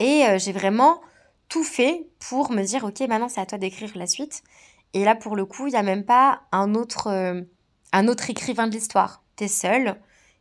Et 0.00 0.24
j'ai 0.38 0.50
vraiment 0.50 1.00
tout 1.48 1.62
fait 1.62 2.08
pour 2.18 2.50
me 2.50 2.64
dire, 2.64 2.82
ok, 2.82 2.98
maintenant 3.02 3.28
c'est 3.28 3.40
à 3.40 3.46
toi 3.46 3.58
d'écrire 3.58 3.92
la 3.94 4.08
suite. 4.08 4.42
Et 4.92 5.04
là, 5.04 5.14
pour 5.14 5.36
le 5.36 5.46
coup, 5.46 5.68
il 5.68 5.70
n'y 5.70 5.76
a 5.76 5.84
même 5.84 6.04
pas 6.04 6.40
un 6.50 6.74
autre 6.74 7.44
un 7.94 8.08
autre 8.08 8.28
écrivain 8.28 8.66
de 8.66 8.72
l'histoire. 8.72 9.22
Tu 9.36 9.44
es 9.44 9.48
seul 9.48 9.96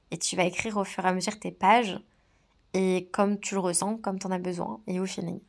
et 0.09 0.17
tu 0.17 0.35
vas 0.35 0.43
écrire 0.43 0.75
au 0.77 0.83
fur 0.83 1.05
et 1.05 1.07
à 1.07 1.13
mesure 1.13 1.39
tes 1.39 1.51
pages 1.51 1.99
et 2.73 3.09
comme 3.13 3.39
tu 3.39 3.53
le 3.53 3.59
ressens, 3.59 3.97
comme 3.97 4.17
tu 4.17 4.25
en 4.25 4.31
as 4.31 4.39
besoin 4.39 4.81
et 4.87 4.99
au 4.99 5.05
feeling. 5.05 5.39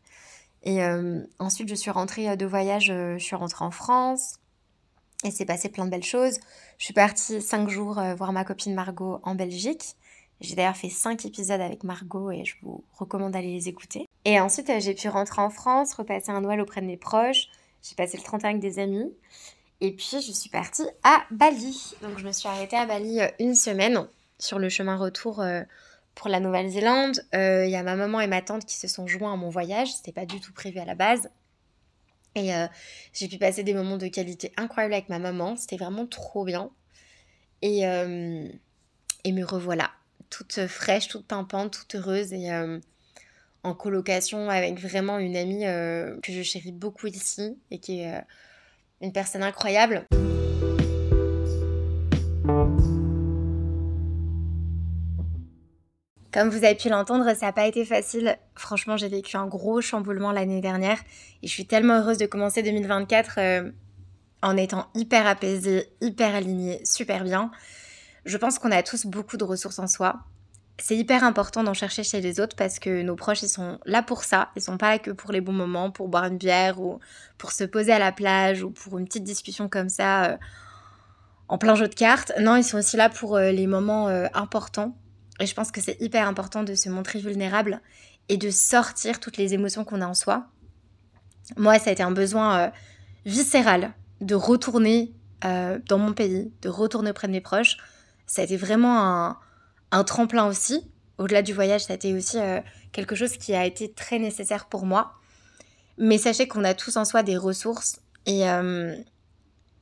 Et 0.64 0.82
euh, 0.82 1.20
ensuite, 1.38 1.68
je 1.68 1.74
suis 1.74 1.90
rentrée 1.90 2.28
euh, 2.28 2.36
de 2.36 2.46
voyage, 2.46 2.90
euh, 2.90 3.18
je 3.18 3.24
suis 3.24 3.36
rentrée 3.36 3.64
en 3.64 3.70
France 3.70 4.36
et 5.22 5.30
c'est 5.30 5.44
passé 5.44 5.68
plein 5.68 5.84
de 5.84 5.90
belles 5.90 6.02
choses. 6.02 6.38
Je 6.78 6.86
suis 6.86 6.94
partie 6.94 7.40
cinq 7.40 7.68
jours 7.68 8.02
voir 8.16 8.32
ma 8.32 8.44
copine 8.44 8.74
Margot 8.74 9.20
en 9.22 9.34
Belgique. 9.34 9.96
J'ai 10.40 10.54
d'ailleurs 10.54 10.76
fait 10.76 10.90
cinq 10.90 11.24
épisodes 11.24 11.60
avec 11.60 11.82
Margot 11.82 12.30
et 12.30 12.44
je 12.44 12.56
vous 12.62 12.84
recommande 12.92 13.32
d'aller 13.32 13.52
les 13.52 13.68
écouter. 13.68 14.06
Et 14.26 14.38
ensuite, 14.38 14.70
j'ai 14.80 14.92
pu 14.92 15.08
rentrer 15.08 15.40
en 15.40 15.48
France, 15.48 15.94
repasser 15.94 16.30
un 16.30 16.42
Noël 16.42 16.60
auprès 16.60 16.82
de 16.82 16.86
mes 16.86 16.98
proches. 16.98 17.48
J'ai 17.82 17.94
passé 17.94 18.18
le 18.18 18.22
31 18.22 18.50
avec 18.50 18.60
des 18.60 18.78
amis. 18.78 19.10
Et 19.80 19.92
puis, 19.92 20.16
je 20.20 20.32
suis 20.32 20.50
partie 20.50 20.84
à 21.04 21.24
Bali. 21.30 21.94
Donc, 22.02 22.18
je 22.18 22.26
me 22.26 22.32
suis 22.32 22.48
arrêtée 22.48 22.76
à 22.76 22.84
Bali 22.84 23.20
une 23.38 23.54
semaine 23.54 24.06
sur 24.38 24.58
le 24.58 24.68
chemin 24.68 24.96
retour 24.96 25.42
pour 26.14 26.28
la 26.28 26.40
Nouvelle-Zélande. 26.40 27.24
Euh, 27.34 27.64
il 27.66 27.70
y 27.70 27.76
a 27.76 27.82
ma 27.82 27.96
maman 27.96 28.20
et 28.20 28.26
ma 28.26 28.42
tante 28.42 28.64
qui 28.64 28.76
se 28.76 28.88
sont 28.88 29.06
joints 29.06 29.32
à 29.32 29.36
mon 29.36 29.50
voyage. 29.50 29.92
C'était 29.92 30.12
pas 30.12 30.26
du 30.26 30.40
tout 30.40 30.52
prévu 30.52 30.78
à 30.78 30.84
la 30.84 30.94
base. 30.94 31.30
Et 32.36 32.50
j'ai 33.12 33.28
pu 33.28 33.38
passer 33.38 33.62
des 33.62 33.74
moments 33.74 33.96
de 33.96 34.08
qualité 34.08 34.52
incroyables 34.56 34.94
avec 34.94 35.08
ma 35.08 35.20
maman. 35.20 35.54
C'était 35.54 35.76
vraiment 35.76 36.04
trop 36.04 36.44
bien. 36.44 36.70
Et, 37.62 37.82
et 37.82 39.32
me 39.32 39.44
revoilà, 39.44 39.92
toute 40.30 40.66
fraîche, 40.66 41.06
toute 41.06 41.28
pimpante, 41.28 41.72
toute 41.72 41.94
heureuse 41.94 42.32
et 42.32 42.50
en 43.62 43.74
colocation 43.74 44.50
avec 44.50 44.80
vraiment 44.80 45.18
une 45.18 45.36
amie 45.36 45.62
que 46.24 46.32
je 46.32 46.42
chéris 46.42 46.72
beaucoup 46.72 47.06
ici 47.06 47.56
et 47.70 47.78
qui 47.78 48.00
est 48.00 48.20
une 49.00 49.12
personne 49.12 49.44
incroyable. 49.44 50.04
Comme 56.34 56.48
vous 56.48 56.64
avez 56.64 56.74
pu 56.74 56.88
l'entendre, 56.88 57.32
ça 57.36 57.46
n'a 57.46 57.52
pas 57.52 57.64
été 57.64 57.84
facile. 57.84 58.36
Franchement, 58.56 58.96
j'ai 58.96 59.06
vécu 59.06 59.36
un 59.36 59.46
gros 59.46 59.80
chamboulement 59.80 60.32
l'année 60.32 60.60
dernière 60.60 60.98
et 61.44 61.46
je 61.46 61.52
suis 61.52 61.64
tellement 61.64 62.00
heureuse 62.00 62.18
de 62.18 62.26
commencer 62.26 62.60
2024 62.60 63.34
euh, 63.38 63.70
en 64.42 64.56
étant 64.56 64.88
hyper 64.96 65.28
apaisée, 65.28 65.92
hyper 66.00 66.34
alignée, 66.34 66.80
super 66.84 67.22
bien. 67.22 67.52
Je 68.24 68.36
pense 68.36 68.58
qu'on 68.58 68.72
a 68.72 68.82
tous 68.82 69.06
beaucoup 69.06 69.36
de 69.36 69.44
ressources 69.44 69.78
en 69.78 69.86
soi 69.86 70.24
c'est 70.78 70.96
hyper 70.96 71.22
important 71.22 71.62
d'en 71.62 71.72
chercher 71.72 72.02
chez 72.02 72.20
les 72.20 72.40
autres 72.40 72.56
parce 72.56 72.80
que 72.80 73.02
nos 73.02 73.14
proches, 73.14 73.44
ils 73.44 73.48
sont 73.48 73.78
là 73.86 74.02
pour 74.02 74.24
ça. 74.24 74.50
Ils 74.56 74.60
sont 74.60 74.76
pas 74.76 74.90
là 74.90 74.98
que 74.98 75.12
pour 75.12 75.30
les 75.30 75.40
bons 75.40 75.52
moments, 75.52 75.92
pour 75.92 76.08
boire 76.08 76.24
une 76.24 76.36
bière 76.36 76.80
ou 76.80 76.98
pour 77.38 77.52
se 77.52 77.62
poser 77.62 77.92
à 77.92 78.00
la 78.00 78.10
plage 78.10 78.64
ou 78.64 78.72
pour 78.72 78.98
une 78.98 79.04
petite 79.04 79.22
discussion 79.22 79.68
comme 79.68 79.88
ça 79.88 80.24
euh, 80.24 80.36
en 81.46 81.58
plein 81.58 81.76
jeu 81.76 81.86
de 81.86 81.94
cartes. 81.94 82.32
Non, 82.40 82.56
ils 82.56 82.64
sont 82.64 82.78
aussi 82.78 82.96
là 82.96 83.08
pour 83.08 83.36
euh, 83.36 83.52
les 83.52 83.68
moments 83.68 84.08
importants. 84.34 84.96
Et 85.40 85.46
je 85.46 85.54
pense 85.54 85.70
que 85.70 85.80
c'est 85.80 86.00
hyper 86.00 86.28
important 86.28 86.62
de 86.62 86.74
se 86.74 86.88
montrer 86.88 87.18
vulnérable 87.18 87.80
et 88.28 88.36
de 88.36 88.50
sortir 88.50 89.20
toutes 89.20 89.36
les 89.36 89.54
émotions 89.54 89.84
qu'on 89.84 90.00
a 90.00 90.06
en 90.06 90.14
soi. 90.14 90.46
Moi, 91.56 91.78
ça 91.78 91.90
a 91.90 91.92
été 91.92 92.02
un 92.02 92.12
besoin 92.12 92.72
viscéral 93.26 93.92
de 94.20 94.34
retourner 94.34 95.12
dans 95.42 95.98
mon 95.98 96.14
pays, 96.14 96.52
de 96.62 96.68
retourner 96.68 97.10
auprès 97.10 97.26
de 97.26 97.32
mes 97.32 97.40
proches. 97.40 97.76
Ça 98.26 98.42
a 98.42 98.44
été 98.44 98.56
vraiment 98.56 99.02
un 99.02 99.38
un 99.94 100.04
tremplin 100.04 100.46
aussi. 100.46 100.90
Au-delà 101.18 101.42
du 101.42 101.52
voyage, 101.52 101.84
ça 101.84 101.92
a 101.92 101.96
été 101.96 102.12
aussi 102.14 102.38
euh, 102.38 102.60
quelque 102.90 103.14
chose 103.14 103.36
qui 103.36 103.54
a 103.54 103.64
été 103.64 103.92
très 103.92 104.18
nécessaire 104.18 104.66
pour 104.66 104.84
moi. 104.84 105.14
Mais 105.98 106.18
sachez 106.18 106.48
qu'on 106.48 106.64
a 106.64 106.74
tous 106.74 106.96
en 106.96 107.04
soi 107.04 107.22
des 107.22 107.36
ressources. 107.36 108.00
Et 108.26 108.48
euh, 108.48 108.96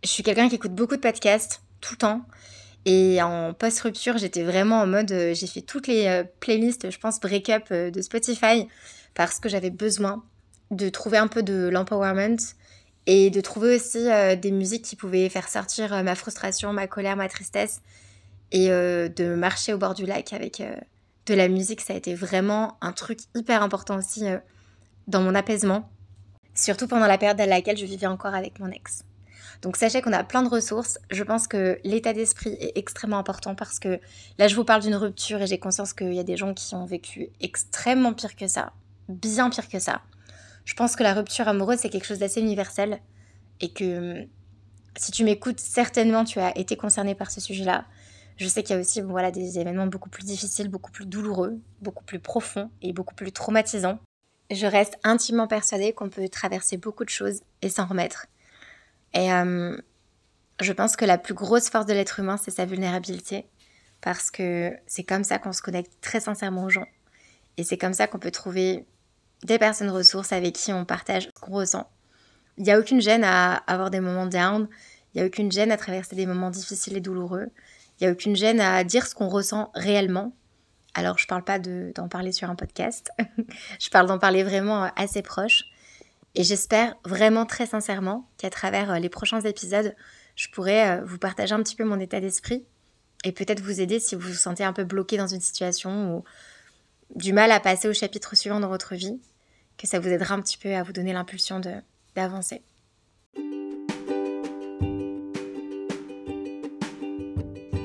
je 0.04 0.08
suis 0.08 0.22
quelqu'un 0.22 0.50
qui 0.50 0.56
écoute 0.56 0.74
beaucoup 0.74 0.96
de 0.96 1.00
podcasts 1.00 1.62
tout 1.80 1.94
le 1.94 1.98
temps. 1.98 2.22
Et 2.84 3.22
en 3.22 3.54
post-rupture, 3.54 4.18
j'étais 4.18 4.42
vraiment 4.42 4.80
en 4.80 4.86
mode, 4.86 5.12
euh, 5.12 5.34
j'ai 5.34 5.46
fait 5.46 5.62
toutes 5.62 5.86
les 5.86 6.22
playlists, 6.40 6.90
je 6.90 6.98
pense, 6.98 7.20
break-up 7.20 7.72
de 7.72 8.02
Spotify, 8.02 8.66
parce 9.14 9.38
que 9.38 9.48
j'avais 9.48 9.70
besoin 9.70 10.24
de 10.70 10.88
trouver 10.88 11.18
un 11.18 11.28
peu 11.28 11.42
de 11.42 11.68
l'empowerment 11.68 12.38
et 13.06 13.30
de 13.30 13.40
trouver 13.40 13.76
aussi 13.76 14.06
des 14.40 14.50
musiques 14.50 14.84
qui 14.84 14.96
pouvaient 14.96 15.28
faire 15.28 15.48
sortir 15.48 16.02
ma 16.02 16.14
frustration, 16.14 16.72
ma 16.72 16.86
colère, 16.86 17.16
ma 17.16 17.28
tristesse 17.28 17.82
et 18.52 18.70
euh, 18.70 19.08
de 19.08 19.34
marcher 19.34 19.72
au 19.72 19.78
bord 19.78 19.94
du 19.94 20.06
lac 20.06 20.32
avec 20.32 20.60
euh, 20.60 20.74
de 21.26 21.34
la 21.34 21.48
musique, 21.48 21.80
ça 21.80 21.94
a 21.94 21.96
été 21.96 22.14
vraiment 22.14 22.76
un 22.80 22.92
truc 22.92 23.20
hyper 23.34 23.62
important 23.62 23.96
aussi 23.96 24.26
euh, 24.26 24.38
dans 25.08 25.22
mon 25.22 25.34
apaisement, 25.34 25.90
surtout 26.54 26.86
pendant 26.86 27.06
la 27.06 27.18
période 27.18 27.40
à 27.40 27.46
laquelle 27.46 27.78
je 27.78 27.86
vivais 27.86 28.06
encore 28.06 28.34
avec 28.34 28.60
mon 28.60 28.70
ex. 28.70 29.04
Donc 29.62 29.76
sachez 29.76 30.02
qu'on 30.02 30.12
a 30.12 30.24
plein 30.24 30.42
de 30.42 30.48
ressources. 30.48 30.98
Je 31.10 31.22
pense 31.22 31.46
que 31.46 31.78
l'état 31.84 32.12
d'esprit 32.12 32.56
est 32.60 32.72
extrêmement 32.76 33.18
important 33.18 33.54
parce 33.54 33.78
que 33.78 34.00
là 34.38 34.48
je 34.48 34.56
vous 34.56 34.64
parle 34.64 34.82
d'une 34.82 34.96
rupture 34.96 35.40
et 35.40 35.46
j'ai 35.46 35.58
conscience 35.58 35.92
qu'il 35.92 36.12
y 36.12 36.18
a 36.18 36.24
des 36.24 36.36
gens 36.36 36.52
qui 36.52 36.74
ont 36.74 36.84
vécu 36.84 37.28
extrêmement 37.40 38.12
pire 38.12 38.34
que 38.34 38.48
ça, 38.48 38.72
bien 39.08 39.50
pire 39.50 39.68
que 39.68 39.78
ça. 39.78 40.02
Je 40.64 40.74
pense 40.74 40.96
que 40.96 41.04
la 41.04 41.14
rupture 41.14 41.46
amoureuse 41.46 41.78
c'est 41.78 41.90
quelque 41.90 42.06
chose 42.06 42.18
d'assez 42.18 42.40
universel 42.40 43.00
et 43.60 43.72
que 43.72 44.26
si 44.96 45.12
tu 45.12 45.24
m'écoutes, 45.24 45.60
certainement 45.60 46.24
tu 46.24 46.40
as 46.40 46.56
été 46.58 46.76
concerné 46.76 47.14
par 47.14 47.30
ce 47.30 47.40
sujet-là. 47.40 47.84
Je 48.36 48.48
sais 48.48 48.64
qu'il 48.64 48.74
y 48.74 48.78
a 48.78 48.80
aussi 48.80 49.00
voilà, 49.00 49.30
des 49.30 49.60
événements 49.60 49.86
beaucoup 49.86 50.10
plus 50.10 50.24
difficiles, 50.24 50.68
beaucoup 50.68 50.90
plus 50.90 51.06
douloureux, 51.06 51.60
beaucoup 51.80 52.04
plus 52.04 52.18
profonds 52.18 52.70
et 52.82 52.92
beaucoup 52.92 53.14
plus 53.14 53.30
traumatisants. 53.30 54.00
Je 54.50 54.66
reste 54.66 54.98
intimement 55.04 55.46
persuadée 55.46 55.92
qu'on 55.92 56.10
peut 56.10 56.28
traverser 56.28 56.76
beaucoup 56.76 57.04
de 57.04 57.10
choses 57.10 57.40
et 57.62 57.68
s'en 57.68 57.86
remettre. 57.86 58.26
Et 59.14 59.32
euh, 59.32 59.76
je 60.60 60.72
pense 60.72 60.96
que 60.96 61.04
la 61.04 61.18
plus 61.18 61.34
grosse 61.34 61.68
force 61.68 61.86
de 61.86 61.92
l'être 61.92 62.20
humain, 62.20 62.36
c'est 62.36 62.50
sa 62.50 62.64
vulnérabilité. 62.64 63.46
Parce 64.00 64.30
que 64.30 64.72
c'est 64.86 65.04
comme 65.04 65.24
ça 65.24 65.38
qu'on 65.38 65.52
se 65.52 65.62
connecte 65.62 65.92
très 66.00 66.20
sincèrement 66.20 66.64
aux 66.64 66.70
gens. 66.70 66.88
Et 67.56 67.64
c'est 67.64 67.78
comme 67.78 67.92
ça 67.92 68.06
qu'on 68.06 68.18
peut 68.18 68.30
trouver 68.30 68.86
des 69.44 69.58
personnes 69.58 69.90
ressources 69.90 70.32
avec 70.32 70.54
qui 70.54 70.72
on 70.72 70.84
partage 70.84 71.24
ce 71.24 71.40
qu'on 71.40 71.52
ressent. 71.52 71.88
Il 72.58 72.64
n'y 72.64 72.72
a 72.72 72.78
aucune 72.78 73.00
gêne 73.00 73.24
à 73.24 73.54
avoir 73.66 73.90
des 73.90 74.00
moments 74.00 74.26
down. 74.26 74.68
Il 75.14 75.18
n'y 75.18 75.22
a 75.22 75.26
aucune 75.26 75.52
gêne 75.52 75.70
à 75.70 75.76
traverser 75.76 76.16
des 76.16 76.26
moments 76.26 76.50
difficiles 76.50 76.96
et 76.96 77.00
douloureux. 77.00 77.48
Il 78.00 78.04
n'y 78.04 78.08
a 78.08 78.12
aucune 78.12 78.36
gêne 78.36 78.60
à 78.60 78.82
dire 78.84 79.06
ce 79.06 79.14
qu'on 79.14 79.28
ressent 79.28 79.70
réellement. 79.74 80.32
Alors, 80.94 81.18
je 81.18 81.24
ne 81.24 81.28
parle 81.28 81.44
pas 81.44 81.58
d'en 81.58 82.08
parler 82.08 82.32
sur 82.32 82.50
un 82.50 82.54
podcast. 82.54 83.10
je 83.80 83.90
parle 83.90 84.06
d'en 84.06 84.18
parler 84.18 84.42
vraiment 84.42 84.90
à 84.94 85.06
ses 85.06 85.22
proches. 85.22 85.64
Et 86.34 86.44
j'espère 86.44 86.94
vraiment 87.04 87.44
très 87.44 87.66
sincèrement 87.66 88.28
qu'à 88.38 88.50
travers 88.50 88.90
euh, 88.90 88.98
les 88.98 89.10
prochains 89.10 89.40
épisodes, 89.40 89.94
je 90.34 90.48
pourrai 90.48 90.88
euh, 90.88 91.04
vous 91.04 91.18
partager 91.18 91.52
un 91.52 91.62
petit 91.62 91.76
peu 91.76 91.84
mon 91.84 92.00
état 92.00 92.20
d'esprit 92.20 92.64
et 93.24 93.32
peut-être 93.32 93.60
vous 93.60 93.80
aider 93.80 94.00
si 94.00 94.14
vous 94.14 94.28
vous 94.28 94.34
sentez 94.34 94.64
un 94.64 94.72
peu 94.72 94.84
bloqué 94.84 95.16
dans 95.16 95.26
une 95.26 95.40
situation 95.40 96.16
ou 96.16 96.24
du 97.14 97.32
mal 97.32 97.52
à 97.52 97.60
passer 97.60 97.88
au 97.88 97.92
chapitre 97.92 98.34
suivant 98.34 98.60
dans 98.60 98.68
votre 98.68 98.94
vie, 98.94 99.20
que 99.76 99.86
ça 99.86 100.00
vous 100.00 100.08
aidera 100.08 100.34
un 100.34 100.40
petit 100.40 100.56
peu 100.56 100.74
à 100.74 100.82
vous 100.82 100.92
donner 100.92 101.12
l'impulsion 101.12 101.60
d'avancer. 102.16 102.62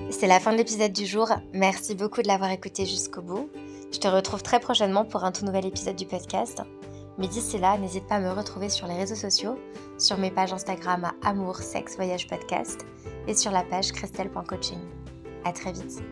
C'est 0.10 0.28
la 0.28 0.40
fin 0.40 0.54
de 0.54 0.58
l'épisode 0.58 0.94
du 0.94 1.06
jour. 1.06 1.30
Merci 1.54 1.94
beaucoup 1.94 2.22
de 2.22 2.28
l'avoir 2.28 2.50
écouté 2.52 2.86
jusqu'au 2.86 3.22
bout. 3.22 3.52
Je 3.92 4.00
te 4.00 4.08
retrouve 4.08 4.42
très 4.42 4.60
prochainement 4.60 5.06
pour 5.06 5.24
un 5.24 5.32
tout 5.32 5.46
nouvel 5.46 5.66
épisode 5.66 5.96
du 5.96 6.06
podcast. 6.06 6.64
Mais 7.18 7.28
d'ici 7.28 7.58
là, 7.58 7.78
n'hésite 7.78 8.08
pas 8.08 8.16
à 8.16 8.20
me 8.20 8.32
retrouver 8.32 8.70
sur 8.70 8.88
les 8.88 8.96
réseaux 8.96 9.16
sociaux, 9.16 9.58
sur 9.98 10.18
mes 10.18 10.32
pages 10.32 10.54
Instagram 10.54 11.06
à 11.06 11.30
Amour, 11.30 11.58
Sexe, 11.58 11.96
Voyage 11.96 12.28
Podcast 12.28 12.86
et 13.28 13.34
sur 13.34 13.52
la 13.52 13.64
page 13.64 13.92
christelle.coaching. 13.92 14.80
À 15.44 15.52
très 15.52 15.72
vite. 15.72 16.04